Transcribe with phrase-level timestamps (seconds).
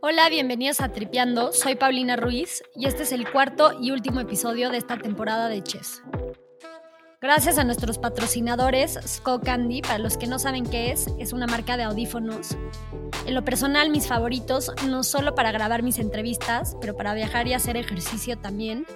[0.00, 1.52] Hola, bienvenidos a Tripeando.
[1.54, 5.62] Soy Paulina Ruiz y este es el cuarto y último episodio de esta temporada de
[5.62, 6.02] Chess.
[7.22, 11.46] Gracias a nuestros patrocinadores, Skull Candy, para los que no saben qué es, es una
[11.46, 12.58] marca de audífonos.
[13.26, 17.54] En lo personal, mis favoritos, no solo para grabar mis entrevistas, pero para viajar y
[17.54, 18.86] hacer ejercicio también.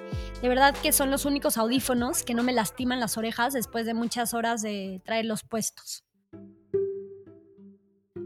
[0.43, 3.95] De verdad que son los únicos audífonos que no me lastiman las orejas después de
[3.95, 6.05] muchas horas de traerlos puestos.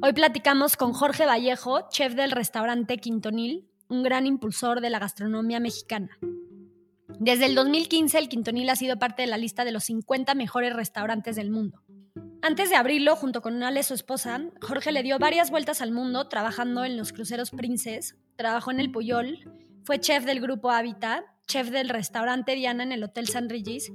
[0.02, 5.60] Hoy platicamos con Jorge Vallejo, chef del restaurante Quintonil, un gran impulsor de la gastronomía
[5.60, 6.18] mexicana.
[7.20, 10.74] Desde el 2015, el Quintonil ha sido parte de la lista de los 50 mejores
[10.74, 11.84] restaurantes del mundo.
[12.42, 16.28] Antes de abrirlo, junto con Ale, su esposa, Jorge le dio varias vueltas al mundo
[16.28, 19.38] trabajando en los cruceros Princes, trabajó en el Puyol,
[19.84, 23.92] fue chef del grupo Habitat, chef del restaurante Diana en el Hotel San Regis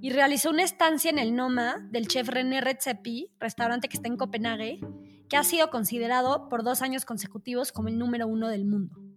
[0.00, 4.16] y realizó una estancia en el Noma del chef René Redzepi, restaurante que está en
[4.16, 4.80] Copenhague,
[5.28, 9.07] que ha sido considerado por dos años consecutivos como el número uno del mundo.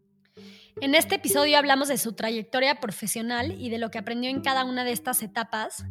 [0.82, 4.66] En este episodio hablamos de su trayectoria profesional y de lo que aprendió en cada
[4.66, 5.86] una de estas etapas,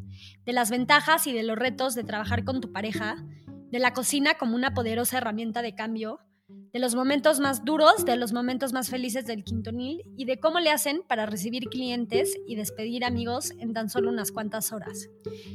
[0.45, 3.25] de las ventajas y de los retos de trabajar con tu pareja,
[3.71, 8.17] de la cocina como una poderosa herramienta de cambio, de los momentos más duros, de
[8.17, 12.57] los momentos más felices del quintonil y de cómo le hacen para recibir clientes y
[12.57, 15.09] despedir amigos en tan solo unas cuantas horas.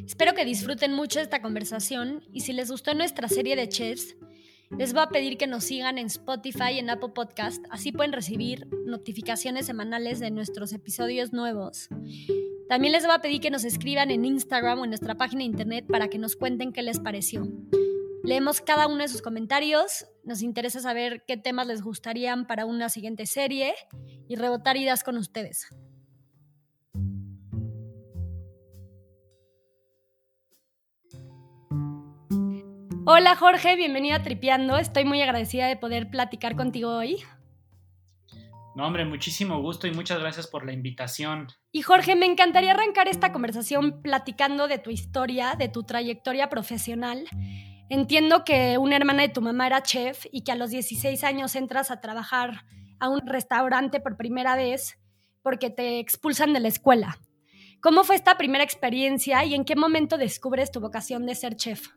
[0.06, 4.16] Espero que disfruten mucho esta conversación y si les gustó nuestra serie de chefs,
[4.78, 8.12] les voy a pedir que nos sigan en Spotify y en Apple Podcast, así pueden
[8.12, 11.88] recibir notificaciones semanales de nuestros episodios nuevos.
[12.68, 15.46] También les voy a pedir que nos escriban en Instagram o en nuestra página de
[15.46, 17.48] internet para que nos cuenten qué les pareció.
[18.24, 22.90] Leemos cada uno de sus comentarios, nos interesa saber qué temas les gustarían para una
[22.90, 23.76] siguiente serie
[24.28, 25.68] y rebotar ideas con ustedes.
[33.08, 34.80] Hola Jorge, bienvenida a Tripeando.
[34.80, 37.18] Estoy muy agradecida de poder platicar contigo hoy.
[38.76, 41.50] No, hombre, muchísimo gusto y muchas gracias por la invitación.
[41.72, 47.26] Y Jorge, me encantaría arrancar esta conversación platicando de tu historia, de tu trayectoria profesional.
[47.90, 51.56] Entiendo que una hermana de tu mamá era chef y que a los 16 años
[51.56, 52.66] entras a trabajar
[53.00, 54.98] a un restaurante por primera vez
[55.44, 57.20] porque te expulsan de la escuela.
[57.82, 61.90] ¿Cómo fue esta primera experiencia y en qué momento descubres tu vocación de ser chef?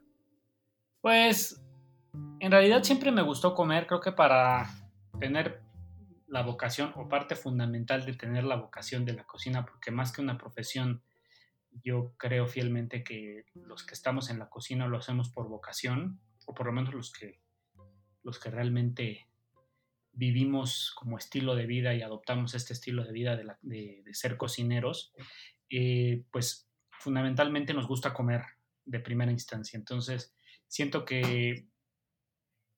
[1.01, 1.63] Pues
[2.41, 4.71] en realidad siempre me gustó comer, creo que para
[5.19, 5.63] tener
[6.27, 10.21] la vocación o parte fundamental de tener la vocación de la cocina, porque más que
[10.21, 11.03] una profesión,
[11.83, 16.55] yo creo fielmente que los que estamos en la cocina lo hacemos por vocación, o
[16.55, 17.41] por lo menos los que,
[18.23, 19.29] los que realmente
[20.13, 25.13] vivimos como estilo de vida y adoptamos este estilo de vida de, ser cocineros,
[25.71, 28.43] eh, pues fundamentalmente nos gusta comer
[28.85, 29.77] de primera instancia.
[29.77, 30.35] Entonces,
[30.69, 31.67] siento que,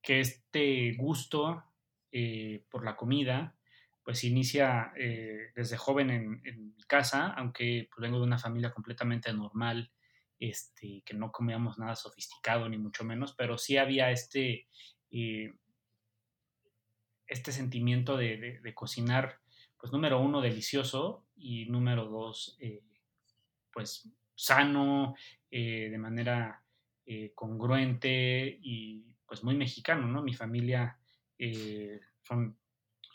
[0.02, 1.64] que este gusto
[2.12, 3.56] eh, por la comida,
[4.02, 9.92] pues inicia eh, desde joven en, casa, aunque pues, vengo de una familia completamente normal,
[10.40, 14.66] este, que no comíamos nada sofisticado ni mucho menos, pero sí había este,
[15.12, 15.52] eh,
[17.28, 19.38] este sentimiento de, cocinar,
[19.78, 22.58] pues número uno, delicioso y número dos,
[23.72, 25.14] pues sano,
[25.48, 26.64] de manera
[27.06, 30.22] eh, congruente y pues muy mexicano, ¿no?
[30.22, 30.98] Mi familia
[31.38, 32.56] eh, son,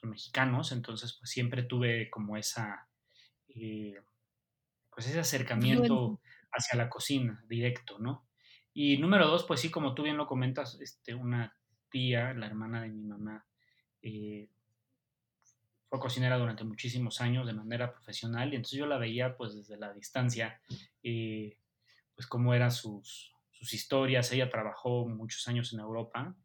[0.03, 2.87] mexicanos, entonces pues siempre tuve como esa,
[3.47, 3.99] eh,
[4.93, 8.27] pues ese acercamiento hacia la cocina directo, ¿no?
[8.71, 11.57] Y número dos, pues sí, como tú bien lo comentas, este, una
[11.89, 13.47] tía, la hermana de mi mamá,
[15.89, 19.75] fue cocinera durante muchísimos años de manera profesional y entonces yo la veía pues desde
[19.75, 20.61] la distancia,
[21.01, 24.31] pues cómo eran sus, sus historias.
[24.31, 26.35] Ella trabajó muchos años en Europa.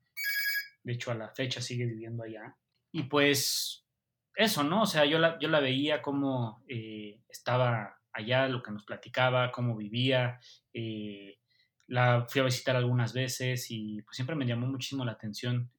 [0.83, 2.57] De hecho, a la fecha sigue viviendo allá.
[2.93, 3.87] Y pues
[4.35, 4.83] eso, ¿no?
[4.83, 9.53] O sea, yo la, yo la veía cómo eh, estaba allá, lo que nos platicaba,
[9.53, 10.41] cómo vivía.
[10.73, 11.39] Eh,
[11.87, 15.71] la fui a visitar algunas veces y pues siempre me llamó muchísimo la atención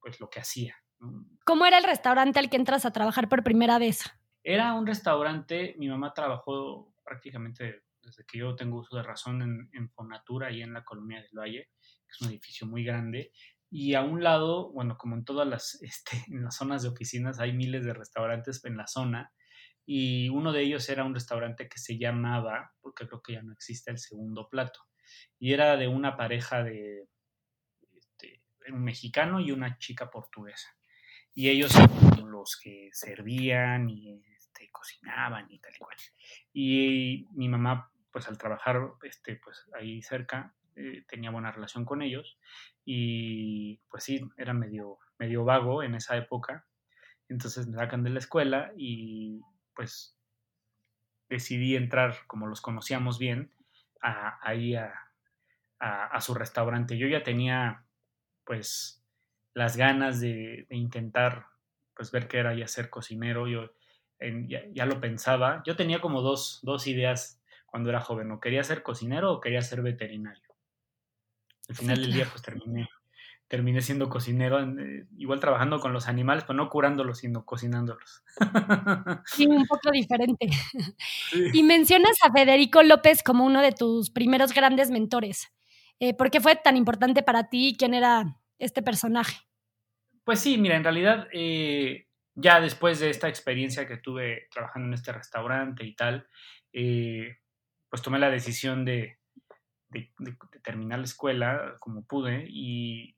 [0.00, 0.76] pues lo que hacía.
[1.44, 4.02] ¿Cómo era el restaurante al que entras a trabajar por primera vez?
[4.42, 9.70] Era un restaurante, mi mamá trabajó prácticamente desde que yo tengo uso de razón en,
[9.72, 13.32] en Fonatura y en la Colonia del Valle, que es un edificio muy grande.
[13.70, 17.52] Y a un lado, bueno, como en todas las, este, las zonas de oficinas, hay
[17.52, 19.32] miles de restaurantes en la zona.
[19.86, 23.52] Y uno de ellos era un restaurante que se llamaba, porque creo que ya no
[23.52, 24.80] existe el segundo plato.
[25.38, 27.08] Y era de una pareja de
[27.94, 30.68] este, un mexicano y una chica portuguesa.
[31.34, 35.96] Y ellos eran los que servían y este, cocinaban y tal y cual.
[36.52, 42.02] Y mi mamá pues al trabajar este, pues ahí cerca, eh, tenía buena relación con
[42.02, 42.36] ellos
[42.84, 46.66] y pues sí, era medio, medio vago en esa época.
[47.28, 49.40] Entonces me sacan de la escuela y
[49.72, 50.18] pues
[51.28, 53.52] decidí entrar, como los conocíamos bien,
[54.00, 54.90] ahí a,
[56.20, 56.98] su restaurante.
[56.98, 57.86] Yo ya tenía
[58.42, 59.00] pues
[59.54, 61.46] las ganas de, intentar
[61.94, 63.46] pues ver qué era ya ser cocinero.
[63.46, 63.70] Yo
[64.74, 65.62] ya, lo pensaba.
[65.64, 67.37] Yo tenía como dos, dos ideas
[67.70, 68.30] cuando era joven.
[68.32, 70.48] O quería ser cocinero o quería ser veterinario.
[71.68, 72.88] Al final del día, pues terminé,
[73.46, 78.22] terminé siendo cocinero, eh, igual trabajando con los animales, pero no curándolos, sino cocinándolos.
[79.26, 80.48] Sí, un poco diferente.
[81.52, 85.48] Y mencionas a Federico López como uno de tus primeros grandes mentores.
[86.00, 89.36] Eh, ¿Por qué fue tan importante para ti quién era este personaje?
[90.24, 94.94] Pues sí, mira, en realidad, eh, ya después de esta experiencia que tuve trabajando en
[94.94, 96.28] este restaurante y tal,
[97.90, 99.18] pues tomé la decisión de,
[100.62, 103.16] terminar la escuela como pude y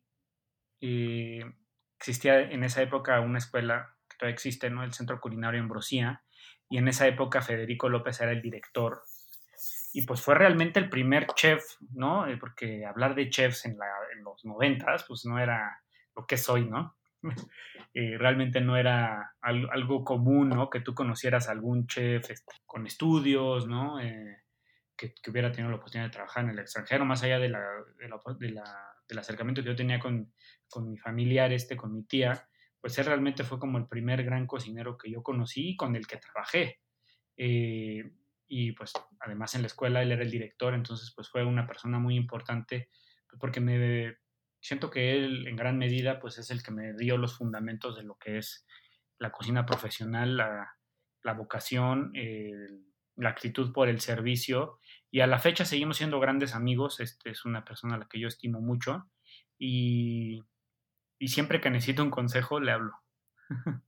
[0.81, 1.45] eh,
[1.99, 4.85] existía en esa época una escuela que todavía existe, ¿no?
[4.85, 6.23] El Centro Culinario Ambrosía,
[6.69, 9.03] y en esa época Federico López era el director.
[9.93, 11.63] Y pues fue realmente el primer chef,
[11.93, 12.29] ¿no?
[12.29, 13.77] Eh, porque hablar de chefs en,
[14.23, 15.83] los noventas, pues no era
[16.15, 16.97] lo que soy, ¿no?
[17.93, 20.71] Eh, realmente no era algo, común, ¿no?
[20.71, 23.99] Que tú conocieras algún chef este, con estudios, ¿no?
[25.01, 27.63] Que, hubiera tenido la oportunidad de trabajar en el extranjero, más allá de la,
[27.99, 30.33] del acercamiento que yo tenía con,
[30.69, 32.47] con, mi familiar, este, con mi tía,
[32.81, 36.07] pues él realmente fue como el primer gran cocinero que yo conocí y con el
[36.07, 36.81] que trabajé.
[37.37, 38.13] Eh,
[38.47, 41.99] y pues además en la escuela él era el director, entonces pues fue una persona
[41.99, 42.91] muy importante
[43.39, 44.17] porque me
[44.61, 48.03] siento que él en gran medida pues es el que me dio los fundamentos de
[48.03, 48.67] lo que es
[49.19, 50.77] la cocina profesional, la,
[51.23, 52.13] la vocación,
[53.17, 57.01] la actitud por el servicio y a la fecha seguimos siendo grandes amigos.
[57.01, 59.09] Este es una persona a la que yo estimo mucho
[59.59, 60.43] y,
[61.27, 62.93] siempre que necesito un consejo le hablo.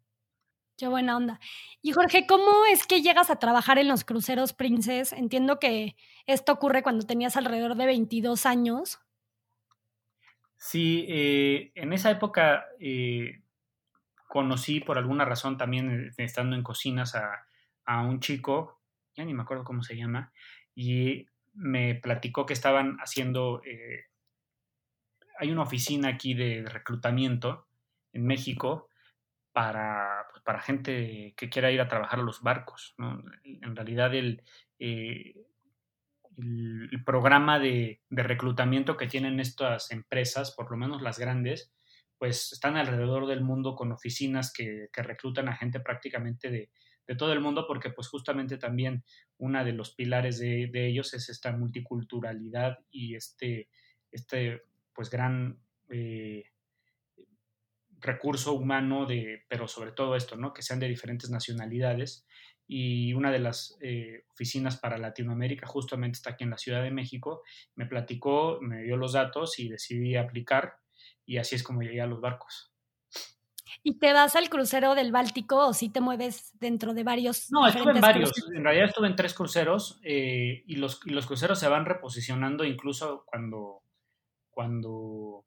[0.76, 1.38] Qué buena onda.
[1.80, 5.12] Y Jorge, ¿cómo es que llegas a trabajar en los cruceros Princess?
[5.12, 5.96] Entiendo que
[6.26, 8.98] esto ocurre cuando tenías alrededor de 22 años.
[10.56, 13.42] Sí, eh, en esa época eh,
[14.28, 17.46] conocí por alguna razón también eh, estando en cocinas a,
[17.84, 18.82] a un chico
[19.14, 20.32] ya ni me acuerdo cómo se llama,
[20.74, 24.06] y me platicó que estaban haciendo, eh,
[25.38, 27.66] hay una oficina aquí de reclutamiento
[28.12, 28.88] en México
[29.52, 32.94] para, pues, para gente que quiera ir a trabajar a los barcos.
[33.44, 34.42] En realidad el,
[34.78, 35.34] eh,
[36.38, 41.72] el, programa de, reclutamiento que tienen estas empresas, por lo menos las grandes,
[42.16, 46.70] pues están alrededor del mundo con oficinas que reclutan a gente prácticamente de,
[47.16, 49.04] todo el mundo, porque pues justamente también
[49.38, 53.68] uno de los pilares de, ellos es esta multiculturalidad y este,
[54.10, 54.62] este
[54.94, 55.58] pues gran
[55.90, 56.44] eh,
[58.00, 60.52] recurso humano de, pero sobre todo esto, ¿no?
[60.52, 62.26] Que sean de diferentes nacionalidades.
[62.66, 66.90] Y una de las eh, oficinas para Latinoamérica justamente está aquí en la Ciudad de
[66.90, 67.42] México.
[67.74, 70.76] Me platicó, me dio los datos y decidí aplicar
[71.26, 72.71] y así es como llegué a los barcos.
[73.84, 77.50] ¿Y te vas al crucero del Báltico o si te mueves dentro de varios?
[77.50, 78.32] No, estuve en varios.
[78.54, 83.24] En realidad estuve en tres cruceros eh, y, los, los cruceros se van reposicionando incluso
[83.26, 83.82] cuando,
[84.50, 85.44] cuando,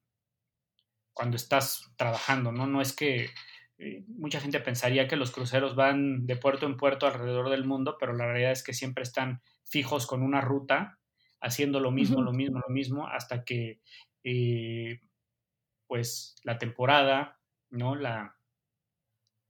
[1.14, 2.68] cuando estás trabajando, ¿no?
[2.68, 3.30] No es que
[3.78, 7.98] eh, mucha gente pensaría que los cruceros van de puerto en puerto alrededor del mundo,
[7.98, 11.00] pero la realidad es que siempre están fijos con una ruta,
[11.40, 13.80] haciendo lo mismo, lo mismo, lo mismo, hasta que
[14.24, 15.00] eh,
[15.88, 17.40] pues la temporada
[17.76, 17.96] ¿no?
[17.96, 18.36] La,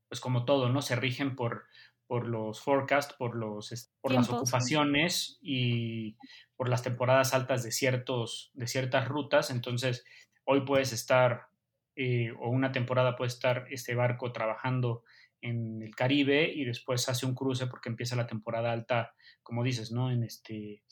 [0.07, 0.81] pues como todo, ¿no?
[0.81, 1.65] Se rigen por,
[2.07, 6.17] por los forecasts, por, los, por las ocupaciones y
[6.55, 9.49] por las temporadas altas de, ciertos, de ciertas rutas.
[9.49, 10.05] Entonces,
[10.43, 11.47] hoy puedes estar,
[11.95, 15.03] eh, o una temporada puede estar este barco trabajando
[15.41, 19.13] en el Caribe y después hace un cruce porque empieza la temporada alta,
[19.43, 20.11] como dices, ¿no?
[20.11, 20.83] En, este,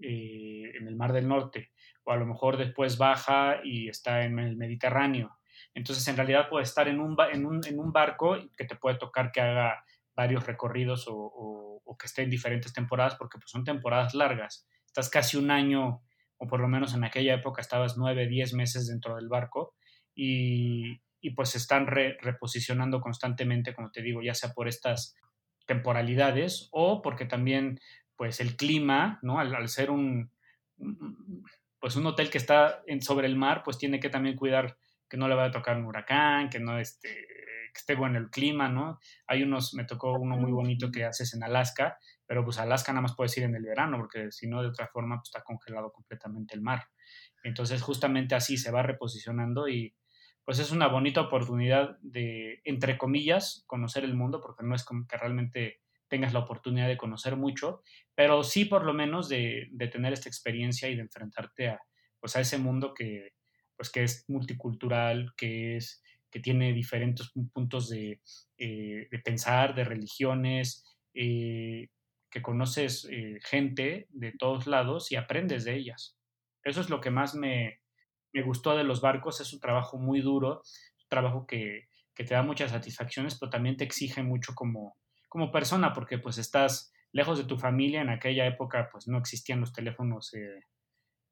[0.00, 1.70] eh, en el Mar del Norte.
[2.04, 5.36] O a lo mejor después baja y está en el Mediterráneo
[5.76, 8.96] entonces, en realidad puede estar en un, en un, en un barco que te puede
[8.96, 9.84] tocar que haga
[10.16, 14.66] varios recorridos o, que esté en diferentes temporadas, porque pues, son temporadas largas.
[14.86, 16.02] Estás casi un año,
[16.38, 19.74] o por lo menos en aquella época estabas nueve, diez meses dentro del barco
[20.14, 21.02] y,
[21.34, 25.14] pues se están reposicionando constantemente, como te digo, ya sea por estas
[25.66, 27.80] temporalidades o porque también
[28.14, 29.40] pues el clima, ¿no?
[29.40, 30.30] Al, ser un,
[31.80, 35.28] pues un hotel que está sobre el mar, pues tiene que también cuidar que no
[35.28, 38.98] le vaya a tocar un huracán, que no esté, que esté bueno el clima, ¿no?
[39.26, 43.02] Hay unos, me tocó uno muy bonito que haces en Alaska, pero pues Alaska nada
[43.02, 45.92] más puedes ir en el verano, porque si no, de otra forma, pues está congelado
[45.92, 46.84] completamente el mar.
[47.44, 49.94] Entonces, justamente así se va reposicionando y
[50.44, 55.06] pues es una bonita oportunidad de, entre comillas, conocer el mundo, porque no es como
[55.06, 57.82] que realmente tengas la oportunidad de conocer mucho,
[58.14, 61.80] pero sí por lo menos de, de tener esta experiencia y de enfrentarte a,
[62.20, 63.35] pues a ese mundo que,
[63.76, 68.20] pues que es multicultural, que es que tiene diferentes puntos de,
[68.58, 71.88] eh, de pensar, de religiones, eh,
[72.30, 76.18] que conoces eh, gente de todos lados y aprendes de ellas.
[76.62, 77.80] Eso es lo que más me,
[78.32, 80.62] me gustó de los barcos, es un trabajo muy duro,
[81.00, 84.96] un trabajo que, que, te da muchas satisfacciones, pero también te exige mucho como,
[85.28, 89.60] como persona, porque pues estás lejos de tu familia, en aquella época pues no existían
[89.60, 90.34] los teléfonos,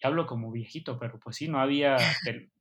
[0.01, 1.97] eh, hablo como viejito, pero pues sí, no había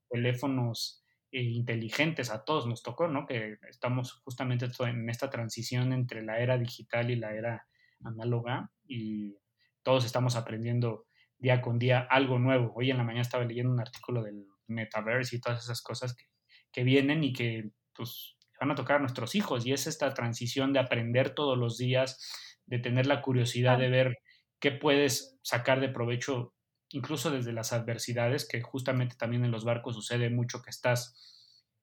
[0.10, 3.26] teléfonos eh, inteligentes, a todos nos tocó, ¿no?
[3.26, 7.68] Que estamos justamente en esta transición entre la era digital y la era
[8.04, 9.36] análoga y
[9.82, 11.06] todos estamos aprendiendo
[11.38, 12.72] día con día algo nuevo.
[12.76, 16.26] Hoy en la mañana estaba leyendo un artículo del metaverse y todas esas cosas que,
[16.72, 20.72] que vienen y que pues van a tocar a nuestros hijos y es esta transición
[20.72, 22.20] de aprender todos los días,
[22.66, 24.18] de tener la curiosidad de ver
[24.60, 26.54] qué puedes sacar de provecho
[26.94, 31.16] incluso desde las adversidades, que justamente también en los barcos sucede mucho que estás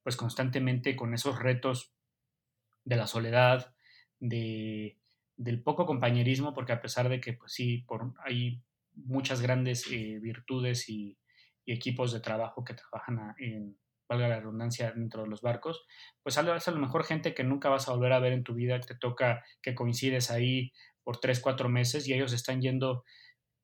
[0.02, 1.93] pues constantemente con esos retos
[2.85, 3.75] de la soledad,
[4.19, 4.97] de,
[5.37, 7.85] del poco compañerismo, porque a pesar de que pues sí,
[8.25, 8.62] hay
[8.95, 11.17] muchas grandes eh, virtudes y,
[11.67, 15.85] equipos de trabajo que trabajan en, valga la redundancia, dentro de los barcos,
[16.21, 18.55] pues a a lo mejor gente que nunca vas a volver a ver en tu
[18.55, 20.73] vida, te toca que coincides ahí
[21.05, 23.05] por tres, cuatro meses y ellos están yendo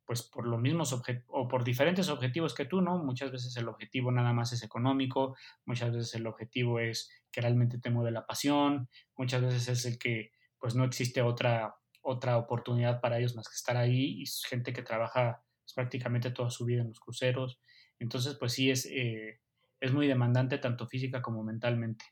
[0.07, 0.93] pues por los mismos
[1.29, 3.03] o por diferentes objetivos que tú, ¿no?
[3.03, 7.79] Muchas veces el objetivo nada más es económico, muchas veces el objetivo es que realmente
[7.79, 13.01] te mueve la pasión, muchas veces es el que pues no existe otra, otra oportunidad
[13.01, 16.83] para ellos más que estar ahí y gente que trabaja pues, prácticamente toda su vida
[16.83, 17.61] en los cruceros.
[17.99, 19.41] Entonces, pues sí, es, eh,
[19.81, 22.05] es muy demandante tanto física como mentalmente.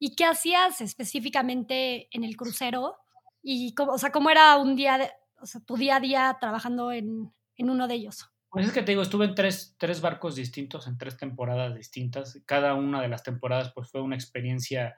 [0.00, 2.96] ¿Y qué hacías específicamente en el crucero?
[3.42, 5.10] Y cómo, o sea, ¿cómo era un día de,
[5.42, 8.30] o sea, tu día a día trabajando en, en uno de ellos?
[8.52, 12.42] Pues es que te digo, estuve en tres, tres, barcos distintos, en tres temporadas distintas.
[12.44, 14.96] Cada una de las temporadas pues fue una experiencia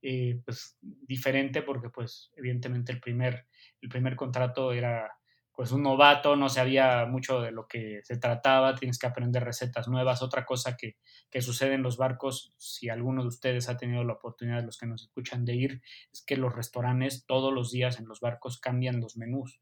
[0.00, 3.46] eh, pues diferente porque pues evidentemente el primer,
[3.82, 5.18] el primer contrato era
[5.54, 9.86] pues un novato, no sabía mucho de lo que se trataba, tienes que aprender recetas
[9.86, 10.20] nuevas.
[10.20, 10.96] Otra cosa que,
[11.30, 14.86] que, sucede en los barcos, si alguno de ustedes ha tenido la oportunidad, los que
[14.86, 15.82] nos escuchan, de ir,
[16.12, 19.60] es que los restaurantes todos los días en los barcos cambian los menús.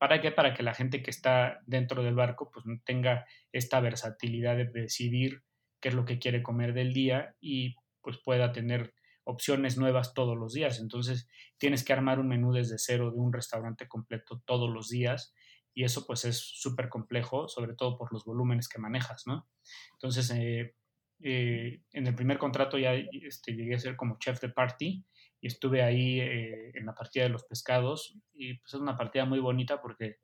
[0.00, 0.32] ¿Para qué?
[0.32, 5.42] Para que la gente que está dentro del barco pues tenga esta versatilidad de decidir
[5.78, 10.38] qué es lo que quiere comer del día y pues pueda tener opciones nuevas todos
[10.38, 10.80] los días.
[10.80, 11.28] Entonces
[11.58, 15.34] tienes que armar un menú desde cero de un restaurante completo todos los días
[15.74, 19.50] y eso pues es súper complejo, sobre todo por los volúmenes que manejas, ¿no?
[19.92, 20.74] Entonces, eh,
[21.22, 25.04] eh, en el primer contrato ya este, llegué a ser como chef de party
[25.40, 29.24] y estuve ahí eh, en la partida de los pescados y pues es una partida
[29.24, 30.18] muy bonita porque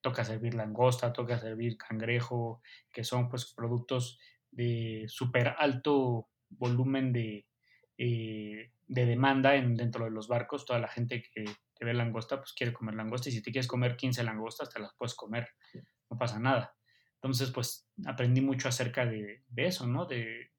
[0.00, 4.18] toca servir langosta, toca servir cangrejo, que son pues productos
[4.50, 7.46] de súper alto volumen de,
[7.96, 10.64] eh, de demanda en, dentro de los barcos.
[10.64, 11.44] Toda la gente que,
[11.74, 14.80] que, ve langosta, pues quiere comer langosta y si te quieres comer 15 langostas, te
[14.80, 15.48] las puedes comer,
[16.10, 16.74] no pasa nada.
[17.14, 20.06] Entonces, pues aprendí mucho acerca de, de eso, ¿no?
[20.06, 20.52] De,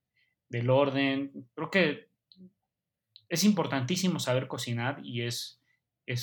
[0.49, 1.49] del orden.
[1.55, 2.08] Creo que
[3.29, 5.61] es importantísimo saber cocinar y es,
[6.07, 6.17] eh,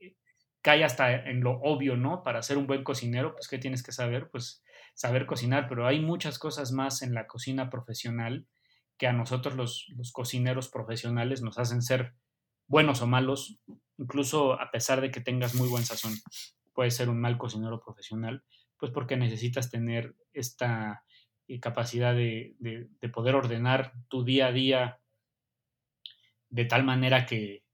[0.00, 0.16] eh,
[0.62, 2.22] cae hasta en lo obvio, ¿no?
[2.22, 4.30] Para ser un buen cocinero, pues, ¿qué tienes que saber?
[4.30, 4.62] Pues
[4.94, 8.46] saber cocinar, pero hay muchas cosas más en la cocina profesional
[8.96, 12.14] que a nosotros los, cocineros profesionales nos hacen ser
[12.66, 13.58] buenos o malos,
[13.98, 16.14] incluso a pesar de que tengas muy buen sazón,
[16.72, 18.44] puedes ser un mal cocinero profesional,
[18.78, 21.04] pues porque necesitas tener esta
[21.48, 22.56] eh, capacidad de,
[23.12, 25.00] poder ordenar tu día a día
[26.54, 27.64] de tal manera que,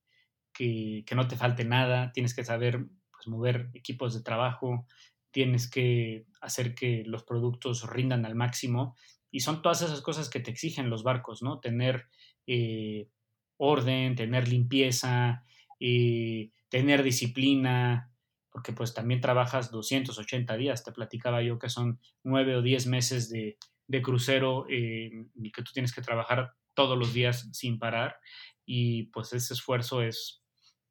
[0.55, 4.87] que, no te falte nada, tienes que saber pues, mover equipos de trabajo,
[5.31, 8.97] tienes que hacer que los productos rindan al máximo
[9.31, 11.61] y son todas esas cosas que te exigen los barcos, ¿no?
[11.61, 12.09] Tener
[12.47, 13.11] eh,
[13.59, 15.45] orden, tener limpieza,
[15.79, 18.11] eh, tener disciplina,
[18.51, 23.29] porque pues también trabajas 280 días, te platicaba yo que son nueve o diez meses
[23.29, 23.59] de,
[23.89, 28.17] de crucero eh, que tú tienes que trabajar todos los días sin parar
[28.65, 30.43] y pues ese esfuerzo es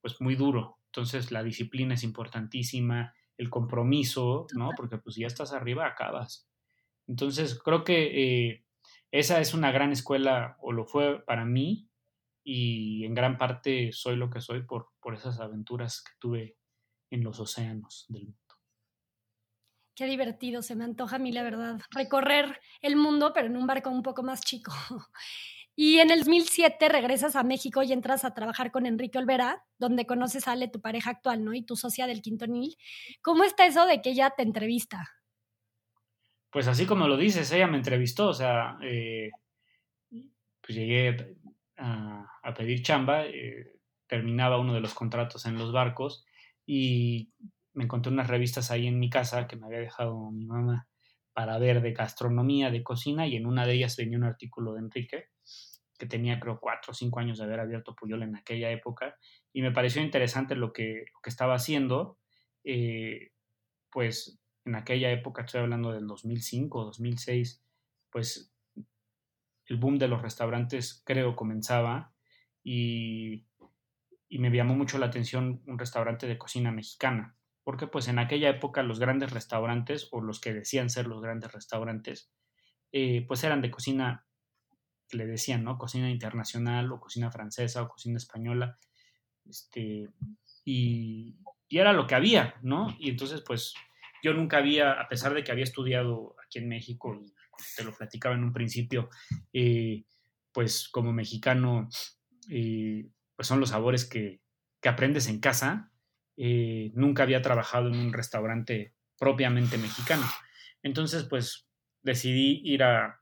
[0.02, 0.80] pues muy duro.
[0.86, 4.72] Entonces la disciplina es importantísima, el compromiso, ¿no?
[4.76, 6.50] Porque pues ya estás arriba, acabas.
[7.08, 8.66] Entonces, creo que eh,
[9.12, 11.90] esa es una gran escuela, o lo fue para mí,
[12.44, 16.58] y en gran parte soy lo que soy por, por esas aventuras que tuve
[17.10, 18.38] en los océanos del mundo.
[19.96, 23.68] Qué divertido, se me antoja a mí, la verdad, recorrer el mundo, pero en un
[23.68, 24.72] barco un poco más chico.
[25.76, 30.06] Y en el 2007 regresas a México y entras a trabajar con Enrique Olvera, donde
[30.06, 31.54] conoces a Ale, tu pareja actual, ¿no?
[31.54, 32.76] Y tu socia del Quintonil.
[33.22, 35.08] ¿Cómo está eso de que ella te entrevista?
[36.52, 39.30] Pues así como lo dices, ella me entrevistó, o sea, eh,
[40.10, 41.36] pues llegué
[41.78, 43.72] a, pedir chamba, eh,
[44.08, 46.26] terminaba uno de los contratos en los barcos
[46.66, 47.32] y
[47.74, 50.88] me encontré unas revistas ahí en mi casa que me había dejado mi mamá
[51.34, 54.80] para ver de gastronomía, de cocina, y en una de ellas venía un artículo de
[54.80, 55.30] Enrique
[56.00, 59.18] que tenía creo cuatro o cinco años de haber abierto Puyol en aquella época,
[59.54, 62.18] y me pareció interesante lo que, estaba haciendo,
[62.64, 63.34] eh,
[63.92, 67.64] pues en aquella época, estoy hablando del 2005, 2006,
[68.10, 68.52] pues
[69.66, 72.14] el boom de los restaurantes creo comenzaba
[72.64, 73.46] y,
[74.30, 78.50] y me llamó mucho la atención un restaurante de cocina mexicana, porque pues en aquella
[78.50, 82.32] época los grandes restaurantes o los que decían ser los grandes restaurantes,
[82.92, 84.26] eh, pues eran de cocina
[85.12, 85.78] le decían, ¿no?
[85.78, 88.78] Cocina internacional o cocina francesa o cocina española.
[89.48, 90.10] Este,
[90.66, 91.36] y,
[91.70, 92.96] era lo que había, ¿no?
[93.00, 93.74] Y entonces, pues,
[94.24, 97.32] yo nunca había, a pesar de que había estudiado aquí en México, y
[97.76, 99.10] te lo platicaba en un principio,
[99.54, 100.04] eh,
[100.52, 101.88] pues como mexicano,
[102.50, 104.42] eh, pues son los sabores que,
[104.82, 105.92] que aprendes en casa.
[106.38, 110.26] Eh, nunca había trabajado en un restaurante propiamente mexicano.
[110.82, 111.68] Entonces, pues
[112.02, 113.22] decidí ir a,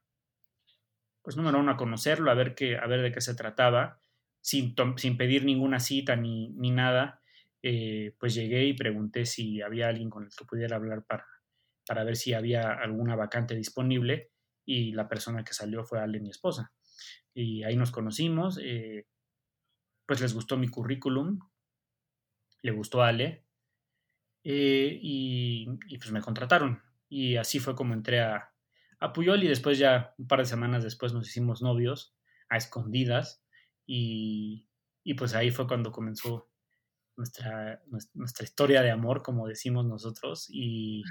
[1.28, 4.00] pues número uno, a conocerlo, a ver, qué, a ver de qué se trataba,
[4.40, 7.22] sin, sin pedir ninguna cita ni, ni nada,
[7.62, 11.26] eh, pues llegué y pregunté si había alguien con el que pudiera hablar para,
[11.86, 14.32] para ver si había alguna vacante disponible
[14.64, 16.72] y la persona que salió fue Ale, mi esposa.
[17.34, 19.06] Y ahí nos conocimos, eh,
[20.06, 21.40] pues les gustó mi currículum,
[22.62, 23.44] le gustó Ale
[24.46, 26.82] eh, y, y, pues me contrataron.
[27.10, 28.54] Y así fue como entré a,
[29.00, 32.16] a Puyol y después ya un par de semanas después nos hicimos novios
[32.50, 33.44] a escondidas
[33.86, 34.68] y,
[35.18, 36.50] pues ahí fue cuando comenzó
[37.16, 37.82] nuestra,
[38.14, 41.04] nuestra, historia de amor, como decimos nosotros, y,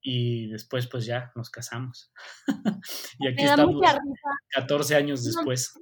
[0.00, 2.12] y después pues ya nos casamos.
[3.18, 3.82] y aquí estamos
[4.50, 5.74] 14 años después.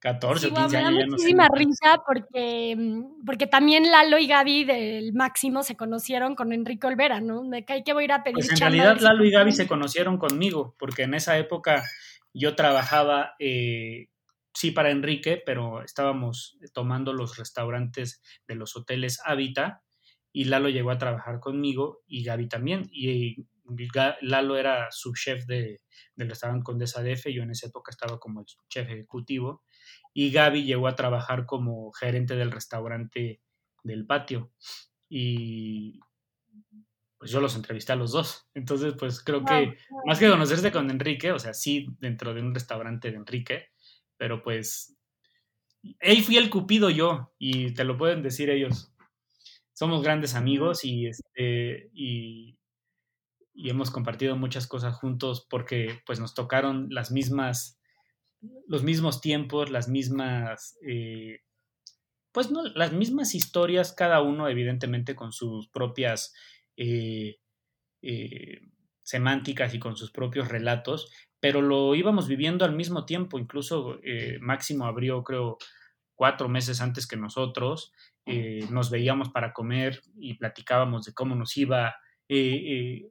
[0.00, 0.92] 14 o 15 años.
[0.92, 6.34] Me da muchísima risa porque, mm, porque también Lalo y Gaby del Máximo se conocieron
[6.34, 7.42] con Enrique Olvera, ¿no?
[7.42, 8.36] Me cae que voy a ir a pedir.
[8.36, 11.82] Pues en realidad Lalo y Gaby se conocieron conmigo, porque en esa época
[12.34, 14.08] yo trabajaba, eh,
[14.52, 19.82] sí, para Enrique, pero estábamos tomando los restaurantes de los hoteles Habita
[20.32, 22.88] y Lalo llegó a trabajar conmigo y Gaby también.
[22.92, 23.46] Y
[24.20, 25.80] Lalo era subchef de,
[26.14, 29.62] del restaurante Condesa DF, yo en esa época estaba como el chef ejecutivo
[30.18, 33.42] y Gaby llegó a trabajar como gerente del restaurante
[33.82, 34.50] del patio
[35.10, 36.00] y
[37.18, 38.48] pues yo los entrevisté a los dos.
[38.54, 39.76] Entonces, pues creo que
[40.06, 43.66] más que conocerse con Enrique, o sea, sí dentro de un restaurante de Enrique,
[44.16, 44.96] pero pues
[46.00, 48.94] ahí fui el cupido yo y te lo pueden decir ellos.
[49.74, 52.58] Somos grandes amigos y este y,
[53.52, 57.78] y hemos compartido muchas cosas juntos porque pues nos tocaron las mismas
[58.68, 61.40] los mismos tiempos, las mismas, eh,
[62.32, 66.34] pues no, las mismas historias, cada uno evidentemente con sus propias
[66.76, 67.38] eh,
[68.02, 68.60] eh,
[69.02, 74.00] semánticas y con sus propios relatos, pero lo íbamos viviendo al mismo tiempo, incluso
[74.40, 75.58] Máximo abrió, creo,
[76.14, 77.92] cuatro meses antes que nosotros,
[78.70, 81.94] nos veíamos para comer y platicábamos de cómo nos iba,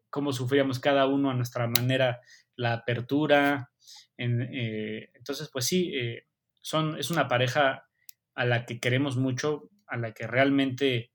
[0.10, 2.20] cómo sufríamos cada uno a nuestra manera
[2.58, 3.72] la apertura,
[4.18, 6.28] eh, entonces, pues sí, eh,
[6.62, 7.88] son, es una pareja
[8.34, 11.12] a la que queremos mucho, a la que realmente,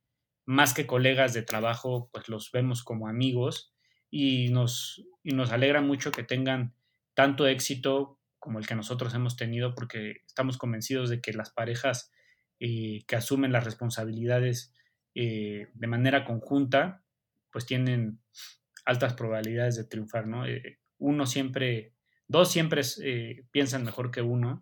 [0.47, 3.75] más que colegas de trabajo, pues los vemos como amigos
[4.11, 6.75] y nos, y nos alegra mucho que tengan
[7.15, 12.11] tanto éxito como el que nosotros hemos tenido, porque estamos convencidos de que las parejas
[12.59, 14.75] eh, que asumen las responsabilidades
[15.13, 17.05] de manera conjunta,
[17.51, 18.21] pues tienen
[18.87, 20.45] altas probabilidades de triunfar, ¿no?
[20.99, 21.95] uno siempre
[22.31, 24.61] dos siempre eh, piensan mejor que uno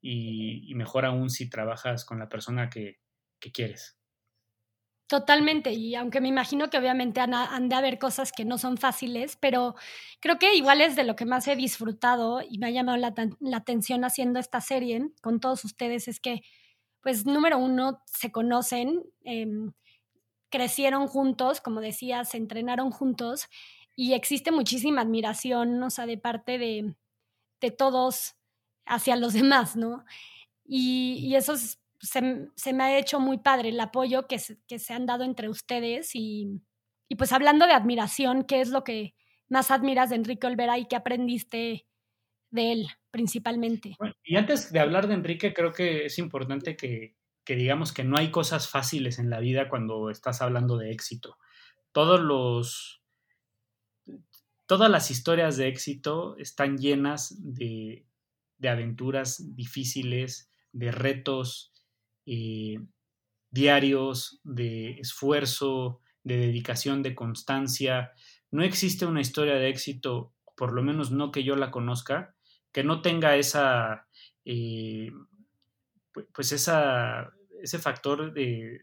[0.00, 2.98] y, mejor aún si trabajas con la persona que,
[3.52, 3.98] quieres.
[5.08, 9.36] Totalmente, y aunque me imagino que obviamente han, de haber cosas que no son fáciles,
[9.36, 9.74] pero
[10.20, 13.12] creo que igual es de lo que más he disfrutado y me ha llamado la,
[13.56, 16.42] atención haciendo esta serie con todos ustedes, es que,
[17.00, 19.72] pues, número uno, se conocen, em,
[20.48, 23.48] crecieron juntos, como decías, se entrenaron juntos
[24.00, 26.94] y existe muchísima admiración, o sea, de parte de,
[27.60, 28.34] de todos
[28.86, 30.06] hacia los demás, ¿no?
[30.64, 32.22] Y, eso es se,
[32.72, 36.14] me ha hecho muy padre el apoyo que se, que se han dado entre ustedes
[36.14, 36.62] y,
[37.10, 39.14] y, pues hablando de admiración, ¿qué es lo que
[39.50, 41.86] más admiras de Enrique Olvera y qué aprendiste
[42.50, 43.98] de él principalmente?
[44.24, 48.16] y antes de hablar de Enrique, creo que es importante que, que digamos que no
[48.16, 51.36] hay cosas fáciles en la vida cuando estás hablando de éxito.
[51.92, 52.99] Todos los,
[54.70, 58.06] todas las historias de éxito están llenas de,
[58.58, 61.72] de aventuras difíciles, de retos
[62.24, 62.78] eh,
[63.50, 68.12] diarios, de esfuerzo, de dedicación, de constancia.
[68.52, 72.36] No existe una historia de éxito, por lo menos no que yo la conozca,
[72.70, 74.06] que no tenga esa,
[74.44, 75.10] eh,
[76.32, 78.80] pues esa, ese factor de,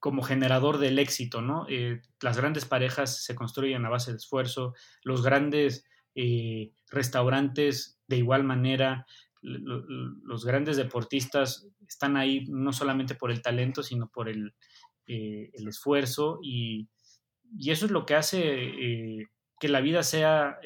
[0.00, 1.66] como generador del éxito, ¿no?
[1.68, 5.84] Eh, las grandes parejas se construyen a base de esfuerzo, los grandes
[6.14, 9.06] eh, restaurantes de igual manera,
[9.40, 14.54] los grandes deportistas están ahí no solamente por el talento, sino por el,
[15.06, 16.88] eh, el esfuerzo y,
[17.56, 19.28] y, eso es lo que hace
[19.60, 20.58] que la vida sea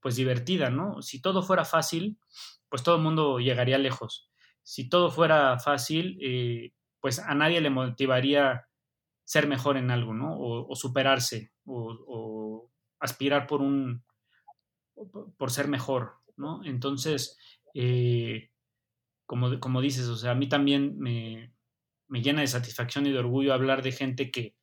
[0.00, 1.02] pues divertida, ¿no?
[1.02, 2.18] Si todo fuera fácil,
[2.68, 4.28] pues todo el mundo llegaría lejos.
[4.62, 6.18] Si todo fuera fácil,
[7.00, 8.66] pues a nadie le motivaría
[9.24, 10.36] ser mejor en algo, ¿no?
[10.38, 14.04] O, superarse, o, aspirar por un,
[15.38, 16.64] por ser mejor, ¿no?
[16.64, 17.38] Entonces,
[17.74, 18.50] eh,
[19.26, 21.54] como, como dices, o sea, a mí también me,
[22.08, 24.56] llena de satisfacción y de orgullo hablar de gente que,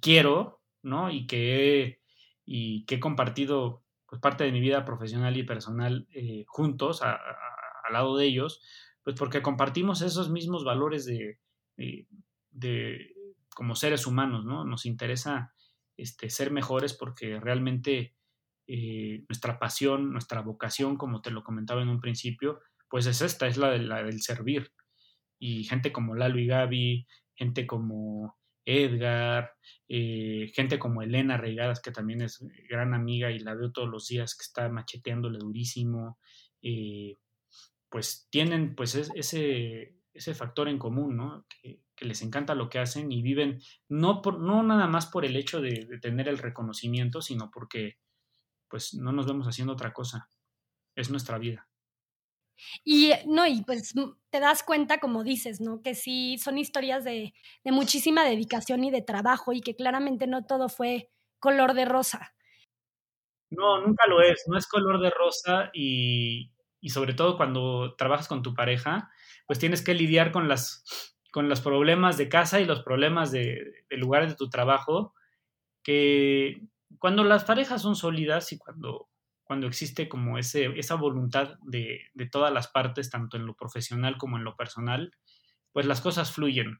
[0.00, 1.10] quiero, ¿no?
[1.10, 2.00] Y que
[2.44, 7.18] y que he compartido pues, parte de mi vida profesional y personal eh, juntos, al
[7.92, 8.60] lado de ellos,
[9.04, 11.38] pues porque compartimos esos mismos valores de,
[12.50, 13.14] de,
[13.54, 14.64] como seres humanos, ¿no?
[14.64, 15.54] Nos interesa
[15.96, 18.14] este, ser mejores porque realmente
[18.66, 23.46] eh, nuestra pasión, nuestra vocación, como te lo comentaba en un principio, pues es esta,
[23.46, 24.72] es la, de, la del servir.
[25.38, 29.54] Y gente como Lalo y Gaby, gente como Edgar,
[29.88, 34.06] eh, gente como Elena Reigadas, que también es gran amiga y la veo todos los
[34.06, 36.18] días, que está macheteándole durísimo,
[36.62, 37.16] eh,
[37.88, 41.46] pues tienen pues ese, ese factor en común, ¿no?
[41.48, 45.36] Que, les encanta lo que hacen y viven no, por, no nada más por el
[45.36, 47.98] hecho de, tener el reconocimiento, sino porque
[48.68, 50.30] pues no nos vemos haciendo otra cosa.
[50.94, 51.68] Es nuestra vida.
[52.84, 53.92] Y no, y pues
[54.30, 55.82] te das cuenta, como dices, ¿no?
[55.82, 60.46] Que sí son historias de, de muchísima dedicación y de trabajo y que claramente no
[60.46, 62.34] todo fue color de rosa.
[63.50, 68.26] No, nunca lo es, no es color de rosa y, y sobre todo cuando trabajas
[68.26, 69.10] con tu pareja,
[69.50, 70.84] pues tienes que lidiar con, las,
[71.32, 75.12] con los problemas de casa y los problemas de, de lugares de tu trabajo,
[75.82, 76.62] que
[77.00, 79.08] cuando las parejas son sólidas y cuando,
[79.42, 84.18] cuando existe como ese, esa voluntad de, de todas las partes, tanto en lo profesional
[84.18, 85.10] como en lo personal,
[85.72, 86.78] pues las cosas fluyen,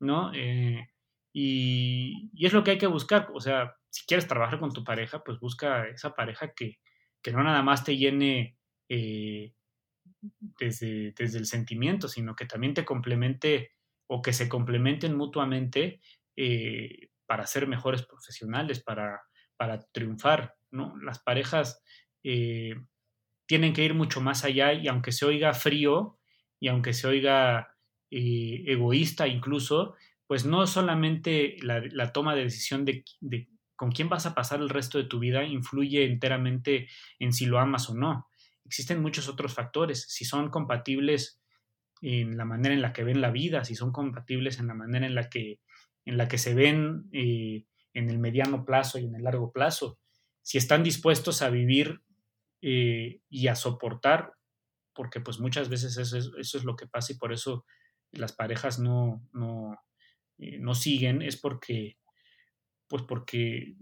[0.00, 0.32] ¿no?
[0.34, 0.88] Eh,
[1.32, 4.82] y, y, es lo que hay que buscar, o sea, si quieres trabajar con tu
[4.82, 6.80] pareja, pues busca esa pareja que,
[7.22, 9.54] que no nada más te llene eh,
[10.20, 13.72] desde, desde el sentimiento, sino que también te complemente
[14.06, 16.00] o que se complementen mutuamente
[16.36, 19.20] eh, para ser mejores profesionales, para,
[19.56, 20.56] para triunfar.
[20.70, 20.96] ¿no?
[20.98, 21.82] Las parejas
[22.24, 22.74] eh,
[23.46, 26.18] tienen que ir mucho más allá y aunque se oiga frío
[26.58, 27.76] y aunque se oiga
[28.10, 29.94] eh, egoísta incluso,
[30.26, 34.68] pues no solamente la, toma de decisión de, de, con quién vas a pasar el
[34.68, 38.29] resto de tu vida influye enteramente en si lo amas o no,
[38.70, 40.06] existen muchos otros factores.
[40.08, 41.40] Si son compatibles
[42.02, 45.06] en la manera en la que ven la vida, si son compatibles en la manera
[45.06, 45.58] en la que,
[46.04, 49.98] en la que se ven eh, en el mediano plazo y en el largo plazo,
[50.40, 52.00] si están dispuestos a vivir
[52.62, 54.34] eh, y a soportar,
[54.94, 57.64] porque pues muchas veces eso es, lo que pasa y por eso
[58.12, 59.76] las parejas no, no,
[60.38, 61.98] eh, no siguen, es porque,
[62.86, 63.74] pues porque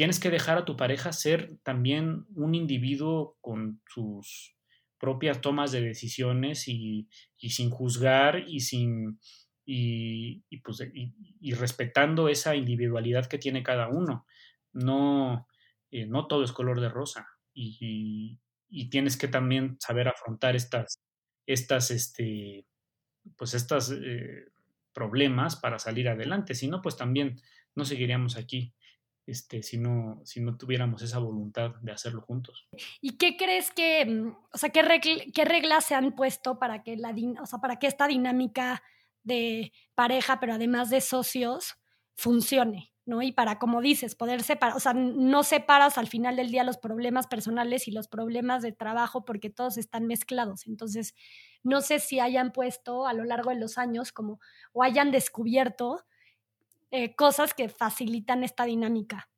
[0.00, 4.56] tienes que dejar a tu pareja ser también un individuo con sus
[4.96, 9.20] propias tomas de decisiones y, sin juzgar y sin
[9.66, 14.24] y, pues, y, respetando esa individualidad que tiene cada uno.
[14.72, 15.46] No,
[15.90, 18.40] eh, no todo es color de rosa y,
[18.90, 20.98] tienes que también saber afrontar estas,
[21.44, 22.64] estas, este,
[23.36, 24.46] pues estas eh,
[24.94, 26.54] problemas para salir adelante.
[26.54, 27.38] Si no, pues también
[27.74, 28.72] no seguiríamos aquí
[29.26, 32.68] este, si, no, si no tuviéramos esa voluntad de hacerlo juntos.
[33.00, 37.14] ¿Y qué crees que, mm, o sea, qué, reglas se han puesto para que, la,
[37.40, 38.82] o sea, para que esta dinámica
[39.22, 41.76] de pareja, pero además de socios,
[42.14, 42.90] funcione?
[43.06, 43.22] ¿no?
[43.22, 46.78] Y para, como dices, poder separar, o sea, no separas al final del día los
[46.78, 50.66] problemas personales y los problemas de trabajo porque todos están mezclados.
[50.66, 51.14] Entonces,
[51.62, 54.38] no sé si hayan puesto a lo largo de los años como,
[54.72, 56.04] o hayan descubierto
[56.90, 59.30] eh, cosas que facilitan esta dinámica.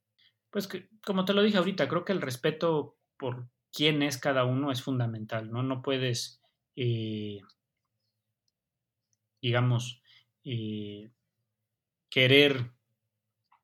[0.51, 4.45] Pues que, como te lo dije ahorita, creo que el respeto por quién es cada
[4.45, 5.63] uno es fundamental, ¿no?
[5.63, 6.41] No puedes,
[6.77, 7.41] eh,
[9.41, 10.03] digamos,
[10.45, 11.11] eh,
[12.11, 12.73] querer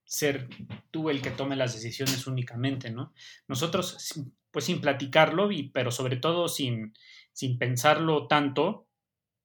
[0.04, 0.48] ser
[0.90, 3.12] tú el que tome las decisiones únicamente, ¿no?
[3.46, 3.98] Nosotros,
[4.50, 6.94] pues sin platicarlo, pero sobre todo sin,
[7.32, 8.86] sin pensarlo tanto,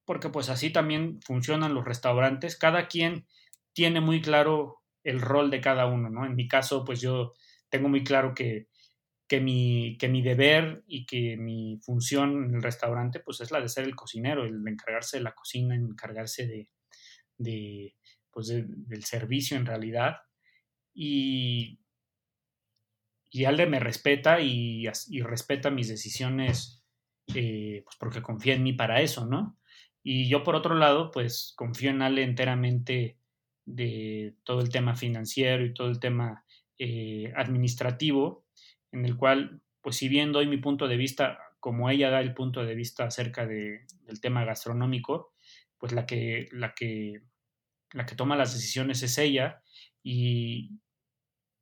[0.06, 3.28] porque pues así también funcionan los restaurantes, cada quien
[3.74, 6.26] tiene muy claro el rol de cada uno, ¿no?
[6.26, 7.34] En mi caso, pues yo
[7.70, 8.68] tengo muy claro que,
[9.28, 13.60] que, mi, que mi deber y que mi función en el restaurante, pues es la
[13.60, 16.70] de ser el cocinero, el de encargarse de la cocina, encargarse de,
[17.38, 17.96] de
[18.32, 20.18] pues del servicio en realidad.
[20.94, 21.80] Y,
[23.30, 24.88] y Alde me respeta y,
[25.24, 26.84] respeta mis decisiones,
[27.34, 29.58] eh, pues porque confía en mí para eso, ¿no?
[30.04, 33.18] Y yo por otro lado, pues confío en Ale enteramente
[33.66, 36.46] de todo el tema financiero y todo el tema
[36.78, 38.46] eh, administrativo,
[38.92, 42.34] en el cual, pues si bien doy mi punto de vista, como ella da el
[42.34, 45.34] punto de vista acerca de, del tema gastronómico,
[45.78, 47.22] pues la que, la que,
[47.92, 49.62] la que toma las decisiones es ella
[50.04, 50.80] y,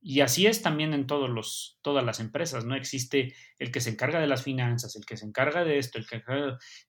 [0.04, 2.76] y así es también en todos los, todas las empresas, ¿no?
[2.76, 6.08] Existe el que se encarga de las finanzas, el que se encarga de esto, el
[6.08, 6.24] que,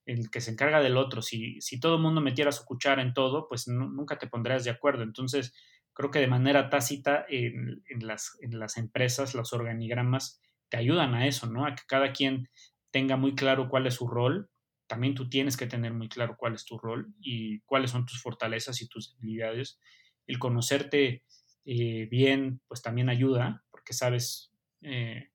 [0.05, 1.21] el que se encarga del otro.
[1.21, 4.71] Si, si todo el mundo metiera su cuchara en todo, pues nunca te pondrás de
[4.71, 5.03] acuerdo.
[5.03, 5.53] Entonces,
[5.93, 11.13] creo que de manera tácita en, en, las, en las empresas, los organigramas te ayudan
[11.13, 11.67] a eso, ¿no?
[11.67, 12.49] A que cada quien
[12.89, 14.49] tenga muy claro cuál es su rol.
[14.87, 18.19] También tú tienes que tener muy claro cuál es tu rol y cuáles son tus
[18.19, 19.79] fortalezas y tus debilidades.
[20.25, 21.23] El conocerte
[21.65, 25.29] eh, bien, pues también ayuda, porque sabes, eh,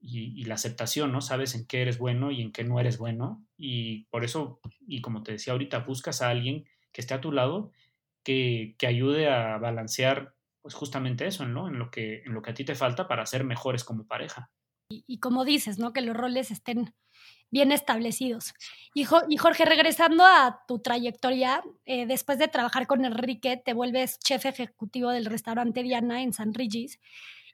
[0.00, 1.20] y, la aceptación, ¿no?
[1.20, 5.00] Sabes en qué eres bueno y en qué no eres bueno, y por eso, y
[5.00, 7.72] como te decía ahorita, buscas a alguien que esté a tu lado,
[8.22, 11.68] que, que ayude a balancear, pues justamente eso, ¿no?
[11.68, 14.50] En lo, que, en lo que a ti te falta para ser mejores como pareja.
[14.90, 15.92] Y, y como dices, ¿no?
[15.92, 16.94] Que los roles estén
[17.50, 18.54] bien establecidos.
[18.94, 24.46] Y, Jorge, regresando a tu trayectoria, eh, después de trabajar con Enrique, te vuelves chef
[24.46, 26.98] ejecutivo del restaurante Diana en San Regis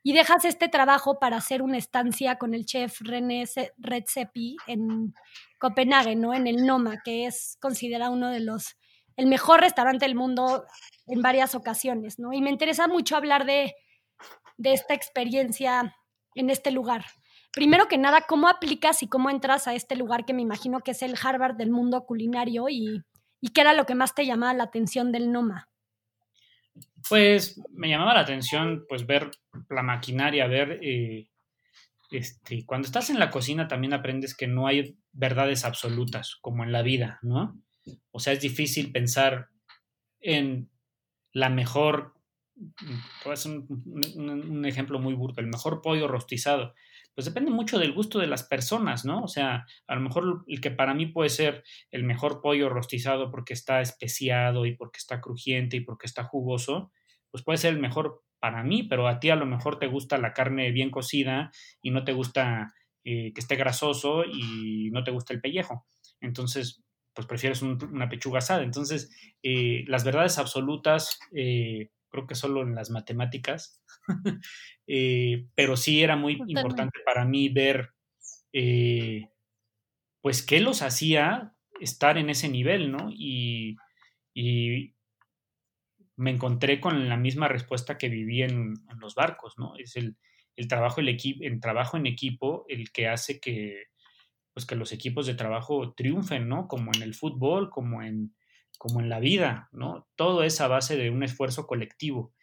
[0.03, 3.45] y dejas este trabajo para hacer una estancia con el chef René
[3.79, 5.15] Redzepi en
[5.59, 6.35] Copenhague, ¿no?
[6.35, 8.77] En el Noma, que es considerado uno de los,
[9.17, 10.67] el mejor restaurante del mundo
[11.07, 12.33] en varias ocasiones, ¿no?
[12.33, 13.75] Y me interesa mucho hablar de,
[14.59, 15.97] de esta experiencia
[16.35, 17.07] en este lugar
[17.55, 20.93] primero que nada, ¿cómo aplicas y cómo entras a este lugar que me imagino que
[20.93, 23.03] es el Harvard del mundo culinario y,
[23.53, 25.69] qué era lo que más te llamaba la atención del Noma?
[27.09, 29.31] Pues me llamaba la atención pues ver
[29.69, 31.29] la maquinaria, ver eh,
[32.11, 36.73] este, cuando estás en la cocina también aprendes que no hay verdades absolutas como en
[36.73, 37.61] la vida, ¿no?
[38.11, 39.49] O sea, es difícil pensar
[40.21, 40.71] en
[41.33, 42.15] la mejor,
[43.25, 43.67] pues un,
[44.17, 46.75] un ejemplo muy burdo, el mejor pollo rostizado
[47.15, 49.23] pues depende mucho del gusto de las personas, ¿no?
[49.23, 53.31] O sea, a lo mejor el que para mí puede ser el mejor pollo rostizado
[53.31, 56.91] porque está especiado y porque está crujiente y porque está jugoso,
[57.31, 60.19] pues puede ser el mejor para mí, pero a ti a lo mejor te gusta
[60.19, 65.13] la carne bien cocida y no te gusta eh, que esté grasoso y no te
[65.13, 65.87] gusta el pellejo.
[66.21, 66.83] Entonces,
[67.15, 68.65] pues prefieres una pechuga asada.
[68.65, 69.09] Entonces,
[69.45, 73.83] eh, las verdades absolutas, eh, creo que solo en las matemáticas,
[74.87, 77.91] eh, pero sí era muy importante para mí ver,
[78.53, 79.31] eh,
[80.21, 83.11] pues, qué los hacía estar en ese nivel, ¿no?
[83.11, 83.77] Y,
[86.17, 89.75] me encontré con la misma respuesta que viví en, los barcos, ¿no?
[89.77, 90.17] Es el,
[90.69, 93.87] trabajo, el, el trabajo en equipo el que hace que,
[94.53, 96.69] pues, que los equipos de trabajo triunfen, ¿no?
[96.69, 98.33] Como en el fútbol, como en,
[98.79, 100.09] como en la vida, ¿no?
[100.17, 102.35] Todo es a base de un esfuerzo colectivo.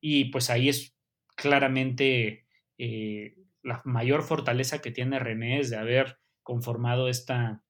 [0.00, 0.96] Y pues ahí es
[1.36, 2.46] claramente
[2.78, 7.62] eh, la mayor fortaleza que tiene René es de haber conformado esta,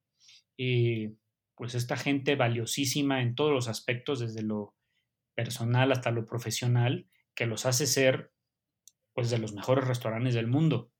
[0.57, 1.13] eh,
[1.55, 4.75] pues esta gente valiosísima en todos los aspectos, desde lo
[5.35, 8.31] personal hasta lo profesional, que los hace ser
[9.13, 10.91] pues de los mejores restaurantes del mundo.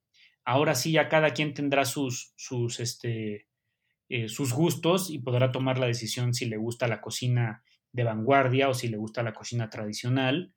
[0.43, 3.47] Ahora sí, ya cada quien tendrá sus, sus, este,
[4.13, 8.67] eh, sus gustos y podrá tomar la decisión si le gusta la cocina de vanguardia
[8.67, 10.53] o si le gusta la cocina tradicional.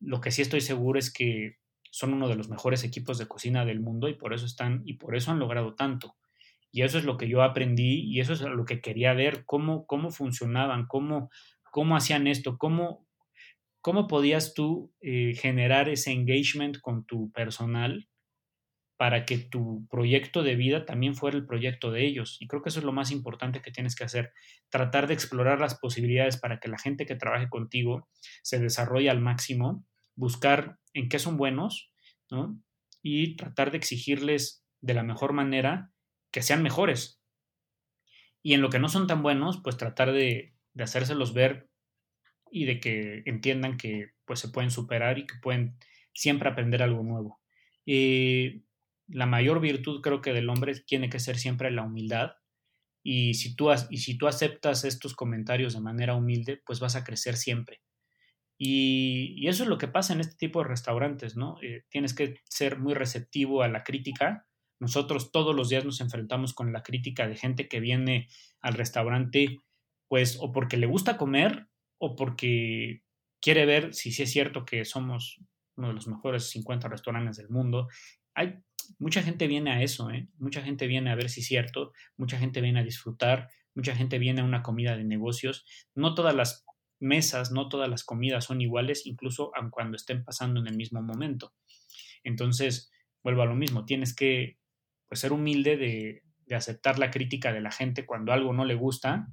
[0.00, 1.58] Lo que sí estoy seguro es que
[1.92, 4.94] son uno de los mejores equipos de cocina del mundo y por eso están y
[4.94, 6.16] por eso han logrado tanto.
[6.72, 9.86] Y eso es lo que yo aprendí y eso es lo que quería ver, cómo,
[9.86, 11.30] cómo funcionaban, cómo,
[11.70, 13.06] cómo hacían esto, cómo,
[13.80, 18.09] ¿cómo podías tú eh, generar ese engagement con tu personal
[19.00, 22.36] para que tu proyecto de vida también fuera el proyecto de ellos?
[22.38, 24.34] Y creo que eso es lo más importante que tienes que hacer,
[24.68, 28.10] tratar de explorar las posibilidades para que la gente que trabaje contigo
[28.42, 29.86] se desarrolle al máximo,
[30.16, 31.94] buscar en qué son buenos,
[32.30, 32.60] ¿no?
[33.02, 35.94] Y tratar de exigirles de la mejor manera
[36.30, 37.22] que sean mejores.
[38.42, 41.70] Y en lo que no son tan buenos, pues tratar de, de hacérselos ver
[42.50, 45.78] y de que entiendan que pues se pueden superar y que pueden
[46.12, 47.40] siempre aprender algo nuevo.
[47.86, 48.68] y
[49.10, 52.32] la mayor virtud creo que del hombre tiene que ser siempre la humildad
[53.02, 57.04] y si tú, y si tú aceptas estos comentarios de manera humilde, pues vas a
[57.04, 57.80] crecer siempre.
[58.58, 61.56] Y, eso es lo que pasa en este tipo de restaurantes, ¿no?
[61.62, 64.46] Eh, tienes que ser muy receptivo a la crítica.
[64.78, 68.28] Nosotros todos los días nos enfrentamos con la crítica de gente que viene
[68.60, 69.56] al restaurante,
[70.08, 71.68] pues o porque le gusta comer
[71.98, 73.02] o porque
[73.40, 75.40] quiere ver si sí es cierto que somos
[75.76, 77.88] uno de los mejores 50 restaurantes del mundo.
[78.34, 78.58] Hay
[78.98, 80.28] mucha gente viene a eso, ¿eh?
[80.38, 84.18] Mucha gente viene a ver si es cierto, mucha gente viene a disfrutar, mucha gente
[84.18, 85.64] viene a una comida de negocios.
[85.94, 86.64] No todas las
[86.98, 91.54] mesas, no todas las comidas son iguales, incluso cuando estén pasando en el mismo momento.
[92.24, 92.90] Entonces,
[93.22, 94.58] vuelvo a lo mismo, tienes que
[95.08, 98.74] pues, ser humilde de, de aceptar la crítica de la gente cuando algo no le
[98.74, 99.28] gusta,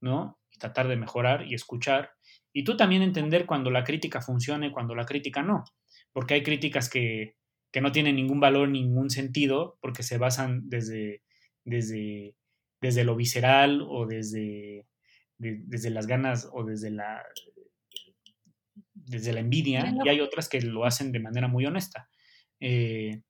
[0.00, 0.38] ¿no?
[0.54, 2.12] y tratar de mejorar y escuchar.
[2.52, 5.64] Y tú también entender cuando la crítica funciona y cuando la crítica no.
[6.12, 7.36] Porque hay críticas que,
[7.74, 11.24] que no tienen ningún valor, ningún sentido, porque se basan desde,
[11.64, 12.36] desde,
[12.80, 14.86] desde lo visceral o desde,
[15.38, 17.20] desde las ganas o desde la,
[18.92, 19.92] desde la envidia.
[20.04, 22.08] Y hay otras que lo hacen de manera muy honesta.
[22.60, 23.22] Eh,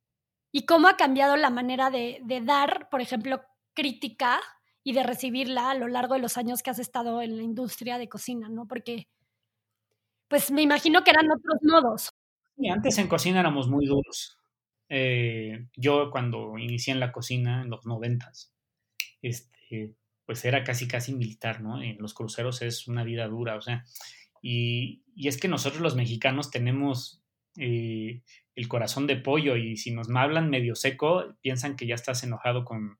[0.53, 3.41] ¿Y cómo ha cambiado la manera de, de dar, por ejemplo,
[3.73, 4.43] crítica
[4.83, 7.97] y de recibirla a lo largo de los años que has estado en la industria
[7.97, 8.67] de cocina, ¿no?
[8.67, 9.09] Porque,
[10.29, 12.11] pues me imagino que eran otros modos.
[12.57, 14.39] Sí, antes en cocina éramos muy duros.
[14.89, 18.53] Eh, yo cuando inicié en la cocina en los noventas,
[19.23, 19.95] este,
[20.27, 21.83] pues era casi casi militar, ¿no?
[21.83, 23.85] En los cruceros es una vida dura, o sea,
[24.43, 27.23] y, y es que nosotros los mexicanos tenemos
[27.59, 28.23] eh,
[28.57, 32.65] el corazón de pollo y si nos hablan medio seco, piensan que ya estás enojado
[32.65, 32.99] con,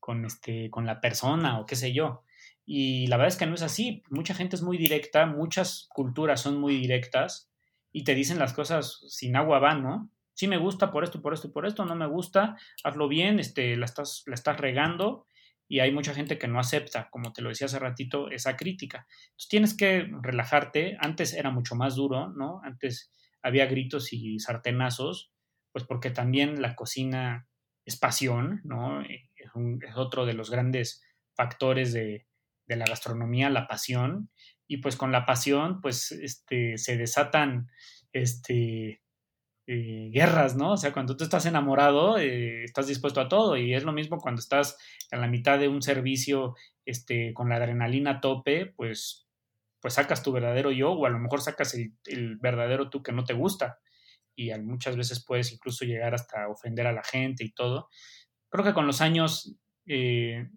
[0.00, 2.24] con, este, con la persona o qué sé yo.
[2.66, 4.02] Y la verdad es que no es así.
[4.10, 7.51] Mucha gente es muy directa, muchas culturas son muy directas
[7.92, 10.10] y te dicen las cosas sin agua van, ¿no?
[10.34, 13.76] Sí me gusta por esto, por esto por esto, no me gusta, hazlo bien, este,
[13.76, 15.26] la, estás, la estás regando
[15.68, 19.06] y hay mucha gente que no acepta, como te lo decía hace ratito, esa crítica.
[19.08, 20.98] Entonces tienes que relajarte.
[21.00, 22.60] Antes era mucho más duro, ¿no?
[22.62, 23.10] Antes
[23.42, 25.32] había gritos y sartenazos,
[25.72, 27.48] pues porque también la cocina
[27.84, 29.02] es pasión, ¿no?
[29.02, 29.50] Eh, es,
[29.96, 31.02] otro de los grandes
[31.34, 32.26] factores de,
[32.66, 34.30] la gastronomía, la pasión.
[34.66, 37.70] Y pues con la pasión, pues este, se desatan
[38.12, 39.02] este,
[39.66, 40.72] eh, guerras, ¿no?
[40.72, 43.56] O sea, cuando tú estás enamorado, eh, estás dispuesto a todo.
[43.56, 44.76] Y es lo mismo cuando estás
[45.10, 49.28] a la mitad de un servicio este, con la adrenalina a tope, pues,
[49.80, 53.24] pues sacas tu verdadero yo, o a lo mejor sacas el, verdadero tú que no
[53.24, 53.78] te gusta
[54.34, 57.88] y muchas veces puedes incluso llegar hasta ofender a la gente y todo.
[58.48, 60.48] Creo que con los años eh,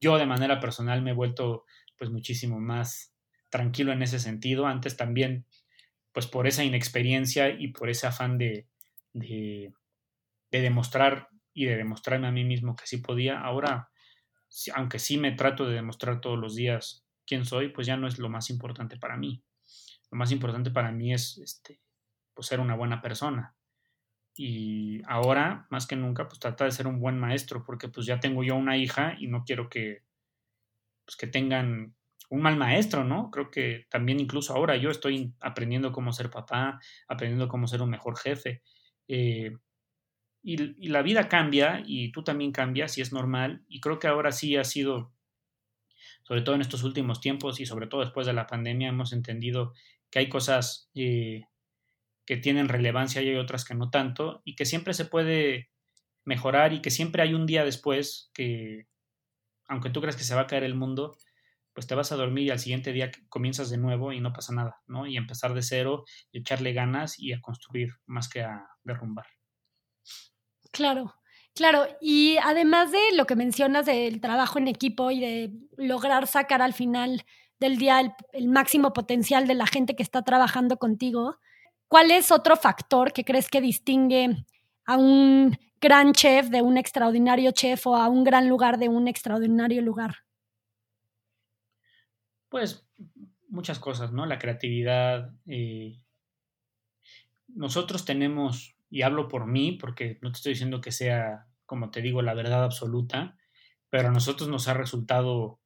[0.00, 1.64] yo de manera personal me he vuelto
[1.98, 3.15] pues muchísimo más
[3.56, 4.66] tranquilo en ese sentido.
[4.66, 5.46] Antes también
[6.12, 8.66] pues por esa inexperiencia y por ese afán de,
[9.12, 9.72] de,
[10.50, 13.90] demostrar y de demostrarme a mí mismo que sí podía, ahora
[14.74, 18.18] aunque sí me trato de demostrar todos los días quién soy, pues ya no es
[18.18, 19.42] lo más importante para mí.
[20.10, 21.80] Lo más importante para mí es este,
[22.32, 23.56] pues ser una buena persona.
[24.34, 28.20] Y ahora, más que nunca, pues trata de ser un buen maestro, porque pues ya
[28.20, 30.02] tengo yo una hija y no quiero que,
[31.04, 31.95] pues, que tengan
[32.28, 33.30] un mal maestro, ¿no?
[33.30, 37.90] Creo que también incluso ahora yo estoy aprendiendo cómo ser papá, aprendiendo cómo ser un
[37.90, 38.62] mejor jefe.
[39.08, 39.52] Eh,
[40.42, 43.64] y, la vida cambia y tú también cambias y es normal.
[43.68, 45.12] Y creo que ahora sí ha sido,
[46.22, 49.72] sobre todo en estos últimos tiempos y sobre todo después de la pandemia, hemos entendido
[50.10, 51.46] que hay cosas eh,
[52.24, 55.70] que tienen relevancia y hay otras que no tanto, y que siempre se puede
[56.24, 58.86] mejorar y que siempre hay un día después que,
[59.68, 61.16] aunque tú creas que se va a caer el mundo,
[61.76, 64.52] pues te vas a dormir y al siguiente día comienzas de nuevo y no pasa
[64.52, 65.06] nada, ¿no?
[65.06, 69.26] Y empezar de cero, y echarle ganas y a construir más que a derrumbar.
[70.72, 71.14] Claro,
[71.54, 71.86] claro.
[72.00, 76.72] Y además de lo que mencionas del trabajo en equipo y de lograr sacar al
[76.72, 77.24] final
[77.60, 81.38] del día el, el máximo potencial de la gente que está trabajando contigo,
[81.88, 84.44] ¿Cuál es otro factor que crees que distingue
[84.86, 89.06] a un gran chef de un extraordinario chef o a un gran lugar de un
[89.06, 90.25] extraordinario lugar?
[92.56, 92.88] Pues
[93.50, 94.24] muchas cosas, ¿no?
[94.24, 95.30] La creatividad.
[95.46, 96.00] Eh,
[97.48, 102.00] nosotros tenemos, y hablo por mí, porque no te estoy diciendo que sea, como te
[102.00, 103.36] digo, la verdad absoluta,
[103.90, 105.60] pero a nosotros nos ha resultado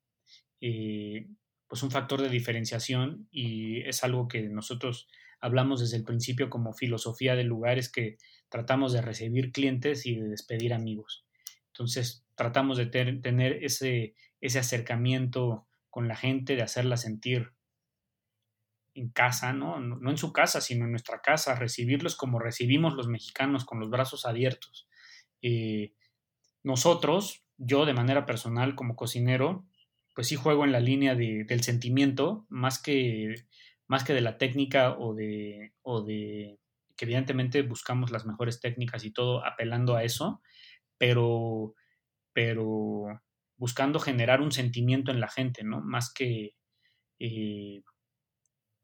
[0.61, 1.28] eh,
[1.68, 5.07] pues un factor de diferenciación y es algo que nosotros
[5.41, 8.18] hablamos desde el principio como filosofía del lugar, es que
[8.49, 11.24] tratamos de recibir clientes y de despedir amigos.
[11.68, 17.53] Entonces, tratamos de tener ese, ese acercamiento con la gente, de hacerla sentir
[18.95, 19.80] en casa, ¿no?
[19.80, 20.11] ¿no?
[20.11, 24.26] en su casa, sino en nuestra casa, recibirlos como recibimos los mexicanos, con los brazos
[24.26, 24.88] abiertos.
[25.43, 25.93] Eh,
[26.62, 29.66] nosotros, yo de manera personal como cocinero,
[30.14, 33.47] pues sí juego en la línea del sentimiento, más que,
[33.86, 36.59] más que de la técnica o de, o de
[36.97, 40.43] que evidentemente buscamos las mejores técnicas y todo apelando a eso,
[40.99, 41.74] pero,
[42.34, 43.22] pero
[43.61, 45.82] buscando generar un sentimiento en la gente, ¿no?
[45.82, 46.56] Más que,
[47.18, 47.82] eh,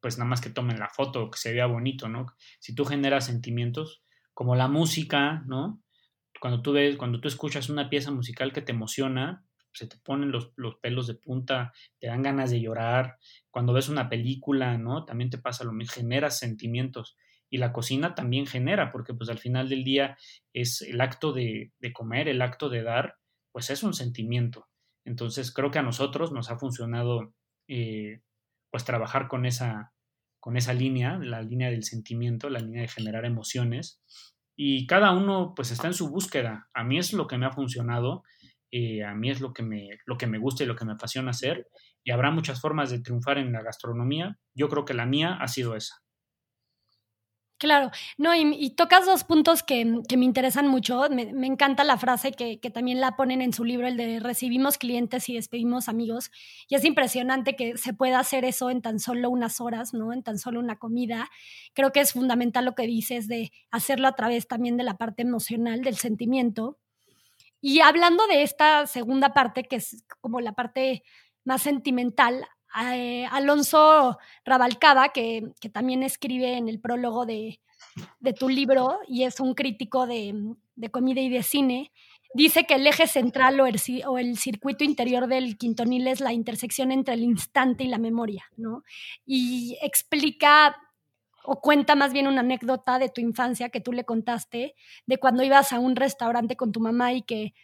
[0.01, 2.27] pues nada más que tomen la foto o que se vea bonito, ¿no?
[2.61, 4.03] Si tú generas sentimientos,
[4.35, 5.83] como la música, ¿no?
[6.43, 10.31] Cuando tú ves, cuando tú escuchas una pieza musical que te emociona, se te ponen
[10.31, 13.17] los, los, pelos de punta, te dan ganas de llorar.
[13.51, 15.07] Cuando ves una película, ¿no?
[15.07, 17.17] También te pasa lo mismo, generas sentimientos.
[17.49, 20.19] Y la cocina también genera, porque pues al final del día
[20.53, 23.17] es el acto de, de comer, el acto de dar,
[23.57, 24.69] pues es un sentimiento.
[25.07, 27.33] Entonces creo que a nosotros nos ha funcionado
[27.69, 28.21] eh,
[28.71, 29.95] pues trabajar con esa,
[30.41, 34.03] con esa línea, la línea del sentimiento, la línea de generar emociones.
[34.59, 36.69] Y cada uno pues está en su búsqueda.
[36.75, 38.25] A mí es lo que me ha funcionado
[38.71, 40.93] eh, a mí es lo que, me, lo que me gusta y lo que me
[40.93, 41.67] apasiona hacer.
[42.05, 44.37] Y habrá muchas formas de triunfar en la gastronomía.
[44.55, 45.95] Yo creo que la mía ha sido esa.
[47.59, 51.09] Claro, no, y, tocas dos puntos que, me interesan mucho.
[51.09, 54.77] Me, encanta la frase que, que, también la ponen en su libro, el de recibimos
[54.77, 56.31] clientes y despedimos amigos.
[56.69, 60.13] Y es impresionante que se pueda hacer eso en tan solo unas horas, ¿no?
[60.13, 61.31] En tan solo una comida.
[61.73, 65.23] Creo que es fundamental lo que dices de hacerlo a través también de la parte
[65.23, 66.79] emocional, del sentimiento.
[67.63, 71.03] Y hablando de esta segunda parte, que es como la parte
[71.45, 72.47] más sentimental,
[72.93, 77.61] eh, Alonso Rabalcaba, que, también escribe en el prólogo de,
[78.39, 80.35] tu libro y es un crítico de,
[80.91, 81.93] comida y de cine,
[82.35, 86.33] dice que el eje central o el, o el, circuito interior del quintonil es la
[86.33, 88.83] intersección entre el instante y la memoria, ¿no?
[89.25, 90.77] Y explica
[91.47, 94.75] o cuenta más bien una anécdota de tu infancia que tú le contaste,
[95.07, 97.55] de cuando ibas a un restaurante con tu mamá y que,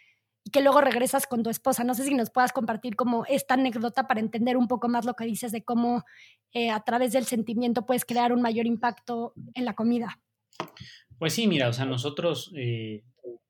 [0.51, 1.83] que luego regresas con tu esposa.
[1.83, 5.13] No sé si nos puedas compartir como esta anécdota para entender un poco más lo
[5.13, 6.03] que dices de cómo
[6.51, 10.19] eh, a través del sentimiento puedes crear un mayor impacto en la comida.
[11.17, 13.03] Pues sí, mira, o sea, nosotros, eh,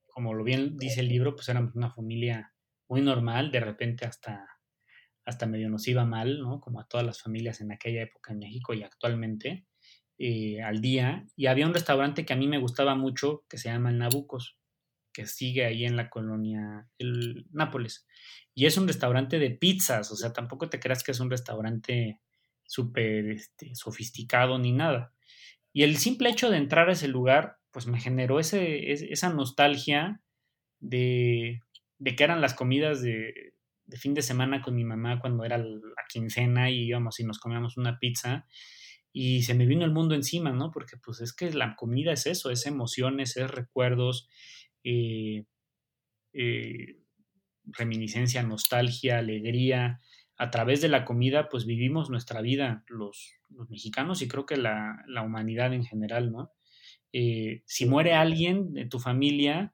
[0.07, 2.53] como lo bien dice el libro, pues éramos una familia
[2.87, 4.47] muy normal, de repente hasta,
[5.25, 6.59] hasta medio nos iba mal, ¿no?
[6.59, 9.65] Como a todas las familias en aquella época en México y actualmente.
[10.19, 13.69] Eh, al día y había un restaurante que a mí me gustaba mucho que se
[13.69, 14.59] llama el Nabucos,
[15.13, 18.07] que sigue ahí en la colonia el Nápoles.
[18.53, 22.19] Y es un restaurante de pizzas, o sea, tampoco te creas que es un restaurante
[22.65, 25.13] súper este, sofisticado ni nada.
[25.71, 30.21] Y el simple hecho de entrar a ese lugar, pues me generó ese, esa nostalgia
[30.79, 31.61] de,
[31.97, 33.53] de, que eran las comidas de,
[33.85, 37.39] de, fin de semana con mi mamá cuando era la quincena y íbamos y nos
[37.39, 38.45] comíamos una pizza
[39.13, 40.71] y se me vino el mundo encima, ¿no?
[40.71, 44.27] Porque pues es que la comida es eso, es emociones, es recuerdos,
[44.83, 45.45] eh,
[46.33, 46.97] eh,
[47.65, 50.01] reminiscencia, nostalgia, alegría.
[50.37, 53.33] A través de la comida pues vivimos nuestra vida los,
[53.69, 56.51] mexicanos y creo que la, humanidad en general, ¿no?
[57.11, 59.73] Eh, si muere alguien de tu familia,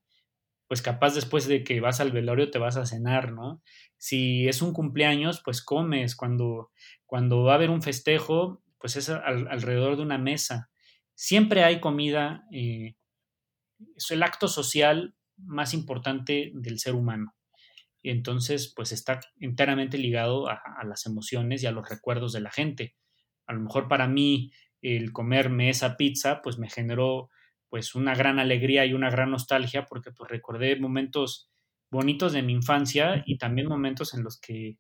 [0.68, 3.64] pues capaz después de que vas al velorio te vas a cenar, ¿no?
[3.98, 6.16] Si es un cumpleaños, pues comes.
[6.16, 6.72] Cuando,
[7.06, 10.70] cuando va a haber un festejo, pues es alrededor de una mesa.
[11.16, 12.96] Siempre hay comida, eh,
[13.96, 17.36] es el acto social más importante del ser humano.
[18.02, 22.52] Y entonces, pues está enteramente ligado a, las emociones y a los recuerdos de la
[22.52, 22.96] gente.
[23.46, 24.52] A lo mejor para mí
[24.82, 27.30] el comerme esa pizza, pues me generó
[27.68, 31.52] pues una gran alegría y una gran nostalgia porque pues recordé momentos
[31.92, 34.78] bonitos de mi infancia y también momentos en los que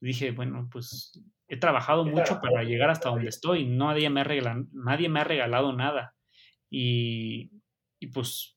[0.00, 1.12] dije, bueno, pues
[1.48, 5.24] he trabajado mucho para llegar hasta donde estoy, nadie me ha regalado, nadie me ha
[5.24, 6.14] regalado nada.
[6.70, 7.50] Y,
[8.08, 8.56] pues,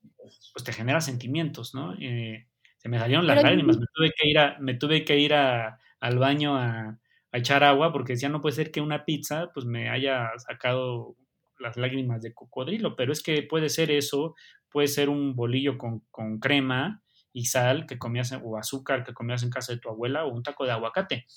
[0.53, 1.93] pues te genera sentimientos, ¿no?
[1.99, 5.33] Eh, se me salieron las lágrimas, me tuve que ir, a, me tuve que ir
[5.33, 6.99] al baño a,
[7.33, 11.15] echar agua porque decía, no puede ser que una pizza pues me haya sacado
[11.59, 14.33] las lágrimas de cocodrilo, pero es que puede ser eso,
[14.71, 19.43] puede ser un bolillo con, con crema y sal que comías o azúcar que comías
[19.43, 21.27] en casa de tu abuela o un taco de aguacate.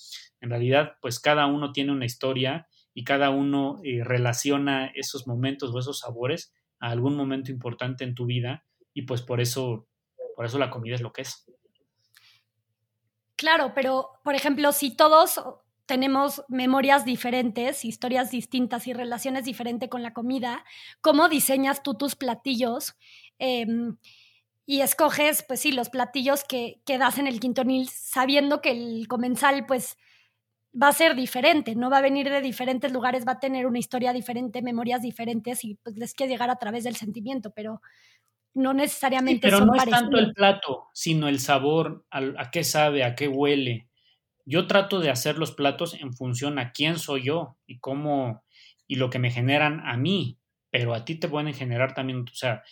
[0.40, 5.74] En realidad, pues cada uno tiene una historia y cada uno eh, relaciona esos momentos
[5.74, 9.86] o esos sabores a algún momento importante en tu vida y pues por eso,
[10.34, 11.46] por eso la comida es lo que es.
[13.36, 15.40] Claro, pero por ejemplo, si todos
[15.86, 20.64] tenemos memorias diferentes, historias distintas y relaciones diferentes con la comida,
[21.00, 22.96] ¿cómo diseñas tú tus platillos?
[23.38, 23.96] Em,
[24.66, 29.08] y escoges, pues sí, los platillos que, que das en el quintonil, sabiendo que el
[29.08, 29.98] comensal, pues,
[30.72, 33.78] va a ser diferente, no va a venir de diferentes lugares, va a tener una
[33.78, 37.80] historia diferente, memorias diferentes y pues les quiere llegar a través del sentimiento, pero
[38.54, 39.48] no necesariamente.
[39.48, 43.28] pero no es tanto el plato, sino el sabor, a, a, qué sabe, a qué
[43.28, 43.88] huele.
[44.44, 48.42] Yo trato de hacer los platos en función a quién soy yo y cómo
[48.86, 50.40] y lo que me generan a mí,
[50.70, 52.64] pero a ti te pueden generar también, o sea,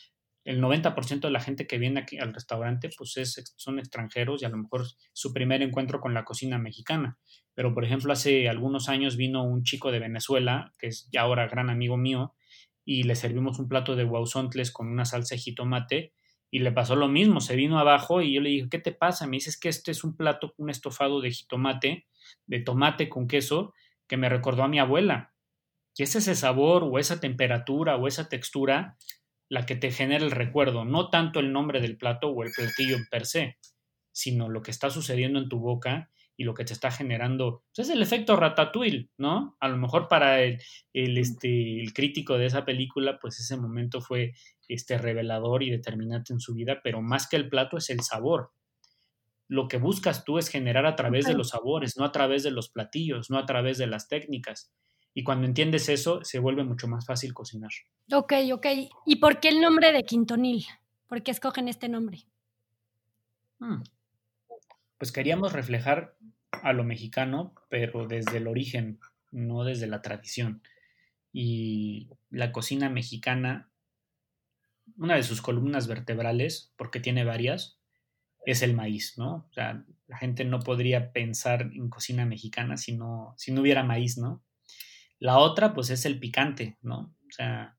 [0.44, 4.46] el 90% de la gente que viene aquí al restaurante pues es, son extranjeros y
[4.46, 7.18] a lo mejor su primer encuentro con la cocina mexicana.
[7.58, 11.48] Pero por ejemplo hace algunos años vino un chico de Venezuela, que es ya ahora
[11.48, 12.36] gran amigo mío,
[12.84, 16.12] y le servimos un plato de guauzontles con una salsa de jitomate
[16.52, 19.26] y le pasó lo mismo, se vino abajo y yo le dije, ¿qué te pasa?
[19.26, 22.06] Me dices que este es un plato, un estofado de jitomate,
[22.46, 23.74] de tomate con queso,
[24.06, 25.34] que me recordó a mi abuela.
[25.96, 28.96] Y es ese sabor o esa temperatura o esa textura
[29.48, 32.98] la que te genera el recuerdo, no tanto el nombre del plato o el platillo
[33.10, 33.58] per se,
[34.12, 36.08] sino lo que está sucediendo en tu boca
[36.38, 37.64] y lo que te está generando.
[37.74, 39.56] Pues, es el efecto ratatouille, ¿no?
[39.58, 40.60] A lo mejor para el,
[40.94, 44.34] este, el crítico de esa película, pues ese momento fue
[44.68, 48.52] este, revelador y determinante en su vida, pero más que el plato es el sabor.
[49.48, 52.52] Lo que buscas tú es generar a través de los sabores, no a través de
[52.52, 54.72] los platillos, no a través de las técnicas.
[55.14, 57.72] Y cuando entiendes eso, se vuelve mucho más fácil cocinar.
[58.12, 58.66] Ok, ok.
[59.06, 60.66] ¿Y por qué el nombre de Quintonil?
[61.08, 62.28] ¿Por qué escogen este nombre?
[63.58, 63.82] Hmm.
[64.98, 66.16] Pues queríamos reflejar
[66.50, 68.98] a lo mexicano, pero desde el origen,
[69.30, 70.62] no desde la tradición.
[71.32, 73.70] Y la cocina mexicana,
[74.96, 77.78] una de sus columnas vertebrales, porque tiene varias,
[78.44, 79.46] es el maíz, ¿no?
[79.50, 83.84] O sea, la gente no podría pensar en cocina mexicana si no, si no hubiera
[83.84, 84.42] maíz, ¿no?
[85.18, 87.14] La otra, pues, es el picante, ¿no?
[87.28, 87.76] O sea,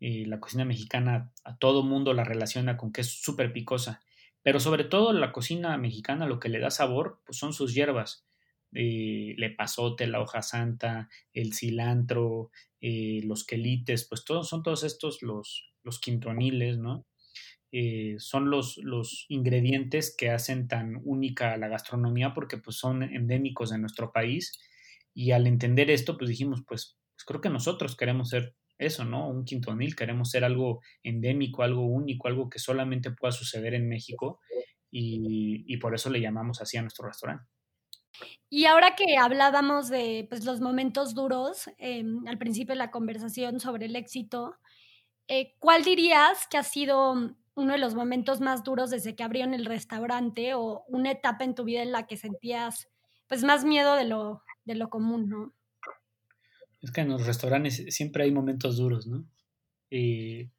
[0.00, 4.00] eh, la cocina mexicana a todo mundo la relaciona con que es súper picosa.
[4.42, 8.26] Pero sobre todo la cocina mexicana lo que le da sabor pues son sus hierbas.
[8.74, 15.22] Eh, lepazote, la hoja santa, el cilantro, eh, los quelites, pues todos son todos estos
[15.22, 17.06] los, los quintoniles, ¿no?
[17.70, 23.70] Eh, son los, los ingredientes que hacen tan única la gastronomía porque pues son endémicos
[23.70, 24.58] de nuestro país
[25.12, 29.28] y al entender esto pues dijimos pues, pues creo que nosotros queremos ser eso, ¿no?
[29.28, 34.40] Un quintonil, queremos ser algo endémico, algo único, algo que solamente pueda suceder en México
[34.90, 37.44] y, por eso le llamamos así a nuestro restaurante.
[38.48, 43.60] Y ahora que hablábamos de pues, los momentos duros em, al principio de la conversación
[43.60, 44.56] sobre el éxito,
[45.28, 49.52] eh, ¿cuál dirías que ha sido uno de los momentos más duros desde que abrieron
[49.52, 52.88] el restaurante o una etapa en tu vida en la que sentías
[53.26, 55.52] pues más miedo de lo, de lo común, ¿no?
[56.80, 59.26] Es que en los restaurantes siempre hay momentos duros, ¿no?
[59.90, 60.50] Y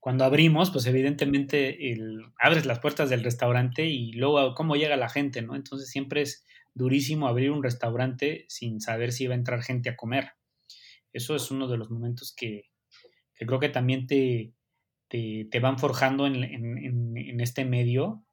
[0.00, 5.08] cuando abrimos, pues evidentemente el, abres las puertas del restaurante y luego cómo llega la
[5.08, 5.54] gente, ¿no?
[5.54, 6.44] Entonces siempre es
[6.74, 10.32] durísimo abrir un restaurante sin saber si va a entrar gente a comer.
[11.12, 12.70] Eso es uno de los momentos que,
[13.34, 14.54] creo que también te,
[15.08, 18.24] te, van forjando en, en, este medio,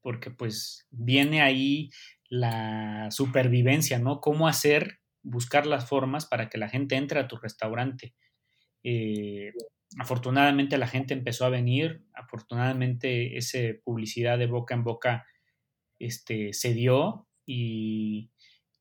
[0.00, 1.90] porque pues viene ahí
[2.28, 4.20] la supervivencia, ¿no?
[4.20, 8.14] Cómo hacer buscar las formas para que la gente entre a tu restaurante.
[8.82, 9.52] Eh,
[9.98, 15.26] afortunadamente la gente empezó a venir, afortunadamente esa publicidad de boca en boca
[15.98, 18.30] este, se dio y,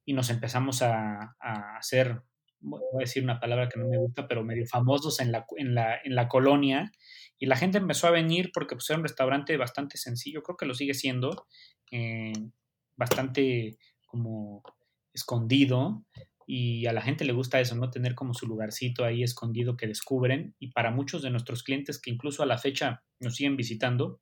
[0.07, 2.21] nos empezamos a, hacer,
[2.59, 6.15] voy a decir una palabra que no me gusta, pero medio famosos en la, en
[6.15, 6.91] la, colonia
[7.39, 10.65] y la gente empezó a venir porque pues, era un restaurante bastante sencillo, creo que
[10.65, 11.47] lo sigue siendo,
[11.91, 12.33] eh,
[12.97, 14.63] bastante como
[15.13, 16.03] escondido,
[16.47, 17.89] y a la gente le gusta eso, ¿no?
[17.89, 22.11] Tener como su lugarcito ahí escondido que descubren y para muchos de nuestros clientes que
[22.11, 24.21] incluso a la fecha nos siguen visitando,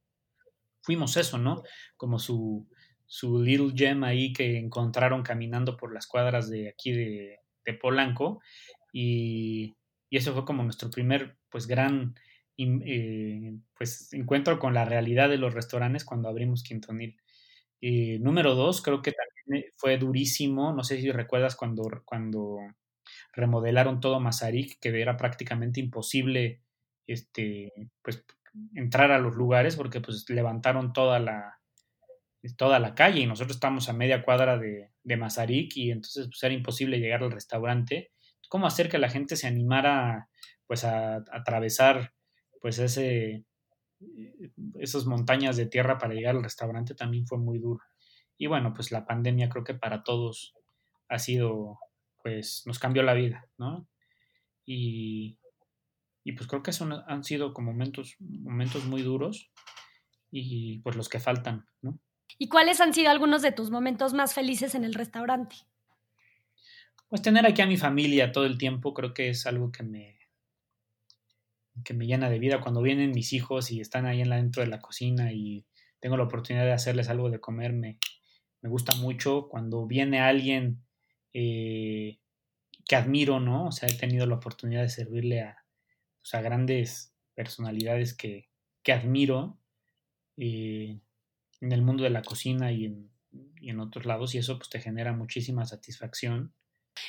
[0.82, 1.64] fuimos eso, ¿no?
[1.98, 2.68] Como su,
[3.06, 7.38] su little gem ahí que encontraron caminando por las cuadras de aquí de,
[7.80, 8.42] Polanco
[8.92, 9.76] y,
[10.10, 12.16] y, eso fue como nuestro primer pues gran
[12.62, 17.16] eh, pues encuentro con la realidad de los restaurantes cuando abrimos Quintonil.
[17.82, 20.74] Eh, número dos, creo que también fue durísimo.
[20.74, 22.58] No sé si recuerdas cuando, cuando
[23.34, 26.62] remodelaron todo Mazarik, que era prácticamente imposible
[27.08, 27.72] este,
[28.02, 28.26] pues,
[28.76, 31.60] entrar a los lugares porque pues levantaron toda la,
[32.58, 36.42] toda la calle y nosotros estamos a media cuadra de, de Mazarik y entonces pues
[36.44, 38.12] era imposible llegar al restaurante.
[38.50, 40.30] ¿Cómo hacer que la gente se animara
[40.68, 42.14] pues a, a atravesar
[42.62, 43.46] pues ese,
[44.80, 47.82] esas montañas de tierra para llegar al restaurante también fue muy duro.
[48.38, 50.54] Y bueno, pues la pandemia creo que para todos
[51.10, 51.80] ha sido,
[52.24, 53.88] pues nos cambió la vida, ¿no?
[54.66, 55.38] Y,
[56.24, 59.52] y pues creo que son, han sido como momentos, momentos muy duros
[60.32, 62.00] y pues los que faltan, ¿no?
[62.38, 65.56] ¿Y cuáles han sido algunos de tus momentos más felices en el restaurante?
[67.10, 70.19] Pues tener aquí a mi familia todo el tiempo creo que es algo que me,
[71.84, 72.62] que me llena de vida.
[72.62, 75.66] Cuando vienen mis hijos y están ahí dentro de la cocina y
[76.00, 78.00] tengo la oportunidad de hacerles algo de comer, me,
[78.62, 79.48] me gusta mucho.
[79.50, 80.84] Cuando viene alguien
[81.34, 82.20] eh,
[82.88, 83.68] que admiro, ¿no?
[83.68, 85.66] O sea, he tenido la oportunidad de servirle a,
[86.22, 88.50] pues, grandes personalidades que,
[88.84, 89.60] que admiro
[90.38, 91.00] eh,
[91.62, 93.10] en el mundo de la cocina y en,
[93.62, 96.54] y en otros lados y eso pues te genera muchísima satisfacción.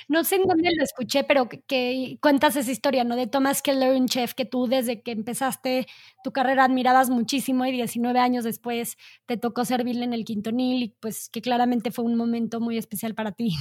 [0.09, 3.17] No sé en dónde lo escuché, pero que, cuentas esa historia, ¿no?
[3.17, 5.87] De Thomas Keller, un chef que tú desde que empezaste
[6.25, 10.89] tu carrera admirabas muchísimo y 19 años después te tocó servirle en el Quintonil y
[11.01, 13.57] pues que claramente fue un momento muy especial para ti.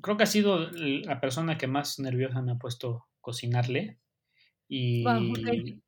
[0.00, 3.98] Creo que ha sido la persona que más nerviosa me ha puesto cocinarle.
[4.68, 5.04] Y,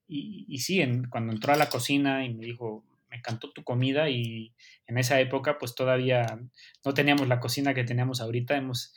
[0.07, 4.55] y, sí, cuando entró a la cocina y me dijo, me encantó tu comida y
[4.87, 6.39] en esa época pues todavía
[6.85, 8.95] no teníamos la cocina que teníamos ahorita, hemos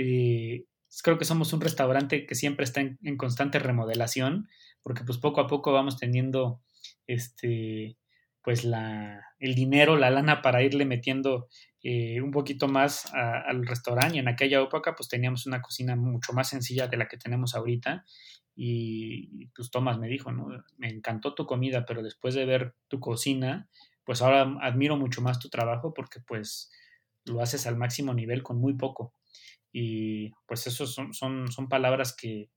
[0.00, 0.64] eh,
[1.02, 4.48] creo que somos un restaurante que siempre está en, constante remodelación,
[4.82, 6.62] porque pues poco a poco vamos teniendo
[7.06, 7.96] este
[8.42, 11.48] pues la, el dinero, la lana para irle metiendo
[11.82, 16.32] eh, un poquito más al restaurante y en aquella época pues teníamos una cocina mucho
[16.32, 18.04] más sencilla de la que tenemos ahorita
[18.54, 20.48] y pues Tomás me dijo, ¿no?
[20.78, 23.68] Me encantó tu comida, pero después de ver tu cocina,
[24.04, 26.70] pues ahora admiro mucho más tu trabajo porque pues
[27.24, 29.17] lo haces al máximo nivel con muy poco.
[29.72, 32.50] Y pues esos son, son, son palabras que,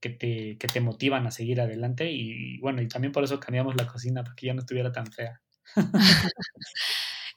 [0.00, 2.10] que, te, que te motivan a seguir adelante.
[2.10, 5.06] Y bueno, y también por eso cambiamos la cocina, para que ya no estuviera tan
[5.06, 5.40] fea.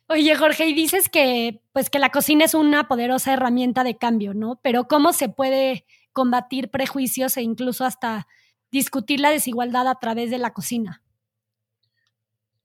[0.07, 4.33] Oye, Jorge, y dices que pues que la cocina es una poderosa herramienta de cambio,
[4.33, 4.59] ¿no?
[4.61, 8.27] Pero ¿cómo se puede combatir prejuicios e incluso hasta
[8.69, 11.01] discutir la desigualdad a través de la cocina?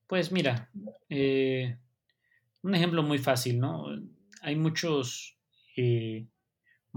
[0.07, 0.71] Pues mira,
[1.09, 1.79] eh,
[2.63, 3.87] un ejemplo muy fácil, ¿no?
[4.43, 5.39] Hay muchos
[5.77, 6.27] eh,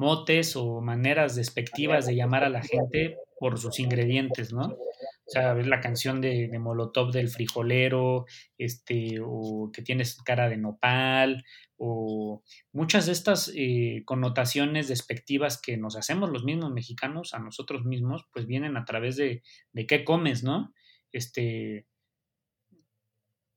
[0.02, 4.66] motes o maneras despectivas de llamar a la gente por sus ingredientes, ¿no?
[4.66, 8.26] O sea, la canción de, Molotov del frijolero,
[8.58, 11.44] este, o que tienes cara de nopal,
[11.78, 12.42] o
[12.74, 18.26] muchas de estas eh, connotaciones despectivas que nos hacemos los mismos mexicanos a nosotros mismos,
[18.34, 20.74] pues vienen a través de, de qué comes, ¿no?
[21.12, 21.86] Este,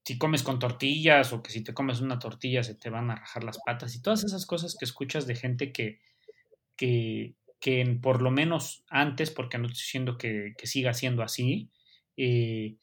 [0.04, 3.16] si comes con tortillas o que si te comes una tortilla se te van a
[3.16, 6.00] rajar las patas y todas esas cosas que escuchas de gente que,
[6.76, 11.70] que, que por lo menos antes, porque no estoy diciendo que, siga siendo así,
[12.14, 12.76] eh,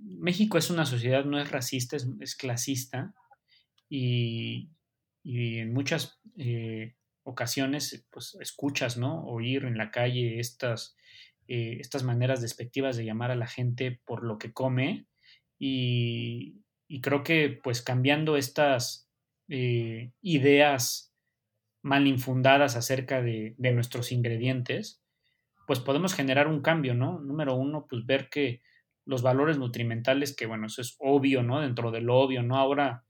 [0.00, 3.14] México es una sociedad, no es racista, es, clasista
[3.88, 4.68] y,
[5.22, 9.24] en muchas eh, ocasiones pues escuchas, ¿no?
[9.26, 10.96] Oír en la calle estas,
[11.46, 15.06] eh, estas maneras despectivas de llamar a la gente por lo que come
[15.56, 16.64] y,
[17.00, 19.08] creo que pues cambiando estas
[19.46, 21.08] ideas
[21.88, 25.02] mal infundadas acerca de, nuestros ingredientes,
[25.66, 27.18] pues podemos generar un cambio, ¿no?
[27.20, 28.60] Número uno, pues ver que
[29.04, 31.60] los valores nutrimentales, que bueno, eso es obvio, ¿no?
[31.60, 32.56] Dentro del obvio, ¿no?
[32.56, 33.04] Ahora,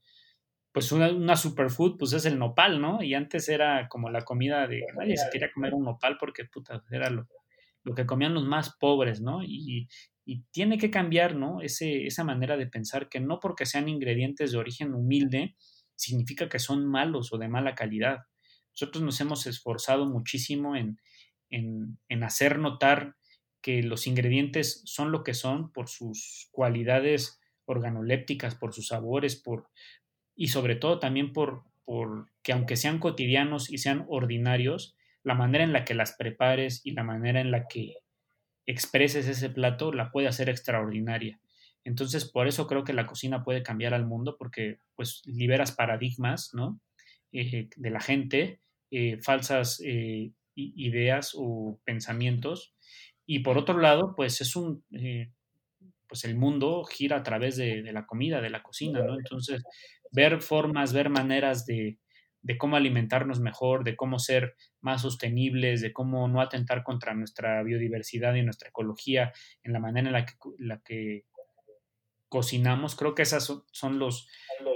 [0.71, 3.03] pues una, superfood, pues es el nopal, ¿no?
[3.03, 6.83] Y antes era como la comida de, nadie se quería comer un nopal porque, puta,
[6.89, 7.27] era lo,
[7.83, 9.43] lo que comían los más pobres, ¿no?
[9.43, 9.89] Y,
[10.23, 11.61] y tiene que cambiar, ¿no?
[11.61, 15.55] Ese, esa manera de pensar que no porque sean ingredientes de origen humilde,
[15.95, 18.19] significa que son malos o de mala calidad.
[18.73, 20.99] Nosotros nos hemos esforzado muchísimo en,
[22.23, 23.15] hacer notar
[23.61, 29.69] que los ingredientes son lo que son por sus cualidades organolépticas, por sus sabores, por,
[30.35, 35.63] y sobre todo también por, por que aunque sean cotidianos y sean ordinarios, la manera
[35.63, 37.95] en la que las prepares y la manera en la que
[38.65, 41.39] expreses ese plato la puede hacer extraordinaria.
[41.83, 46.51] Entonces, por eso creo que la cocina puede cambiar al mundo porque pues liberas paradigmas,
[46.53, 46.79] ¿no?
[47.31, 48.59] Eh, de la gente
[48.89, 52.73] eh, falsas eh, ideas o pensamientos.
[53.25, 54.83] Y por otro lado, pues es un,
[56.07, 59.15] pues el mundo gira a través de, la comida, de la cocina, ¿no?
[59.17, 59.63] Entonces,
[60.11, 61.99] ver formas, ver maneras de,
[62.41, 67.61] de cómo alimentarnos mejor, de cómo ser más sostenibles, de cómo no atentar contra nuestra
[67.63, 69.31] biodiversidad y nuestra ecología
[69.63, 71.25] en la manera en la que, la que
[72.29, 72.95] cocinamos.
[72.95, 74.27] Creo que esas son los,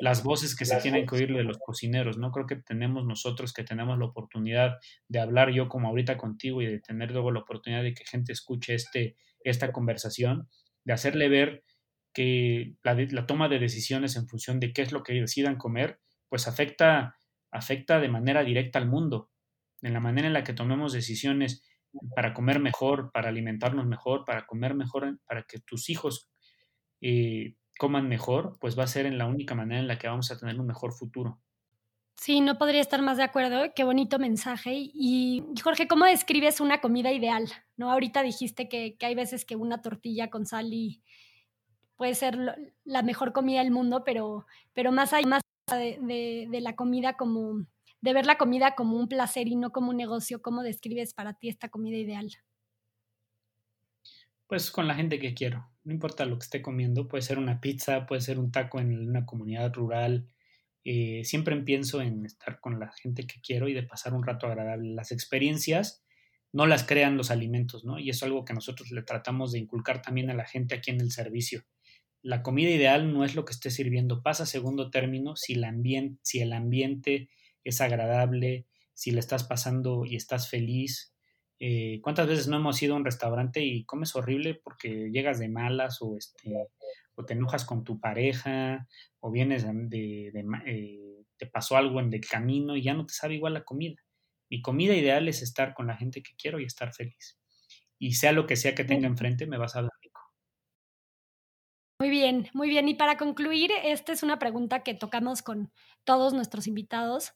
[0.02, 2.32] las voces que se tienen que oír de los cocineros, ¿no?
[2.32, 4.78] Creo que tenemos nosotros que tenemos la oportunidad
[5.08, 8.34] de hablar yo como ahorita contigo y de tener luego la oportunidad de que gente
[8.34, 10.50] escuche este, esta conversación,
[10.84, 11.64] de hacerle ver
[12.14, 16.00] que la, la toma de decisiones en función de qué es lo que decidan comer,
[16.30, 17.18] pues afecta,
[17.52, 19.30] afecta de manera directa al mundo,
[19.82, 21.64] en la manera en la que tomemos decisiones
[22.16, 26.33] para comer mejor, para alimentarnos mejor, para comer mejor, para que tus hijos
[27.04, 30.32] eh, coman mejor, pues va a ser en la única manera en la que vamos
[30.32, 31.42] a tener un mejor futuro.
[32.16, 33.74] Sí, no podría estar más de acuerdo.
[33.76, 34.72] Qué bonito mensaje.
[34.76, 37.52] Y Jorge, ¿cómo describes una comida ideal?
[37.76, 37.92] ¿No?
[37.92, 41.04] Ahorita dijiste que, hay veces que una tortilla con sal y
[41.98, 42.38] puede ser
[42.86, 45.42] la mejor comida del mundo, pero, pero más allá más
[45.72, 47.66] de, de, la comida como,
[48.00, 51.34] de ver la comida como un placer y no como un negocio, ¿cómo describes para
[51.34, 52.32] ti esta comida ideal?
[54.48, 55.73] Pues con la gente que quiero.
[55.84, 59.10] No importa lo que esté comiendo, puede ser una pizza, puede ser un taco en
[59.10, 60.30] una comunidad rural.
[60.86, 64.48] Eh, siempre pienso en estar con la gente que quiero y de pasar un rato
[64.48, 64.94] agradable.
[64.94, 66.04] Las experiencias
[66.54, 68.00] no las crean los alimentos, ¿no?
[68.00, 71.02] Y es algo que nosotros le tratamos de inculcar también a la gente aquí en
[71.02, 71.66] el servicio.
[72.22, 75.60] La comida ideal no es lo que esté sirviendo, pasa segundo término si,
[76.22, 77.30] si el ambiente
[77.66, 81.13] es agradable, si le estás pasando y estás feliz,
[81.60, 85.50] eh, ¿Cuántas veces no hemos ido a un restaurante y comes horrible porque llegas de
[85.50, 86.54] malas o, este,
[87.16, 88.88] o te enojas con tu pareja
[89.20, 90.32] o vienes de,
[90.66, 94.02] eh, te pasó algo en el camino y ya no te sabe igual la comida?
[94.50, 97.40] Mi comida ideal es estar con la gente que quiero y estar feliz.
[97.98, 100.22] Y sea lo que sea que tenga enfrente, me vas a dar rico.
[102.00, 102.90] Muy bien, muy bien.
[102.90, 105.72] Y para concluir, esta es una pregunta que tocamos con
[106.04, 107.34] todos nuestros invitados.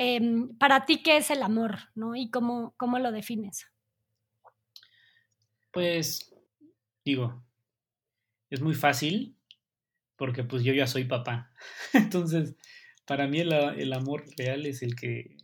[0.00, 1.76] Em, para ti, ¿qué es el amor?
[1.96, 2.14] ¿no?
[2.14, 3.66] ¿Y cómo, cómo lo defines?
[5.72, 6.32] Pues,
[7.04, 7.42] digo,
[8.48, 9.36] es muy fácil
[10.14, 11.50] porque pues yo ya soy papá.
[11.94, 12.54] Entonces,
[13.06, 15.36] para mí el, amor real es el que,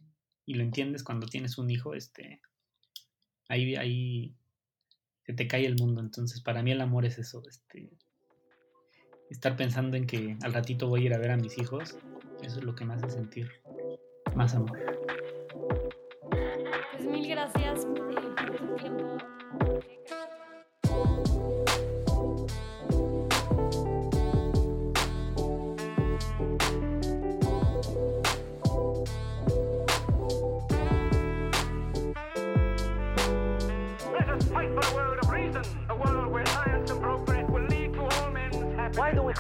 [0.47, 2.41] y lo entiendes cuando tienes un hijo, este,
[3.49, 4.37] ahí, ahí
[5.27, 6.01] se te cae el mundo.
[6.01, 7.91] Entonces, para mí el amor es eso, este,
[9.31, 11.99] estar pensando en que al ratito voy a ir a ver a mis hijos,
[12.41, 13.51] eso es lo que me hace sentir
[14.35, 14.79] más amor.
[16.93, 17.87] Pues mil gracias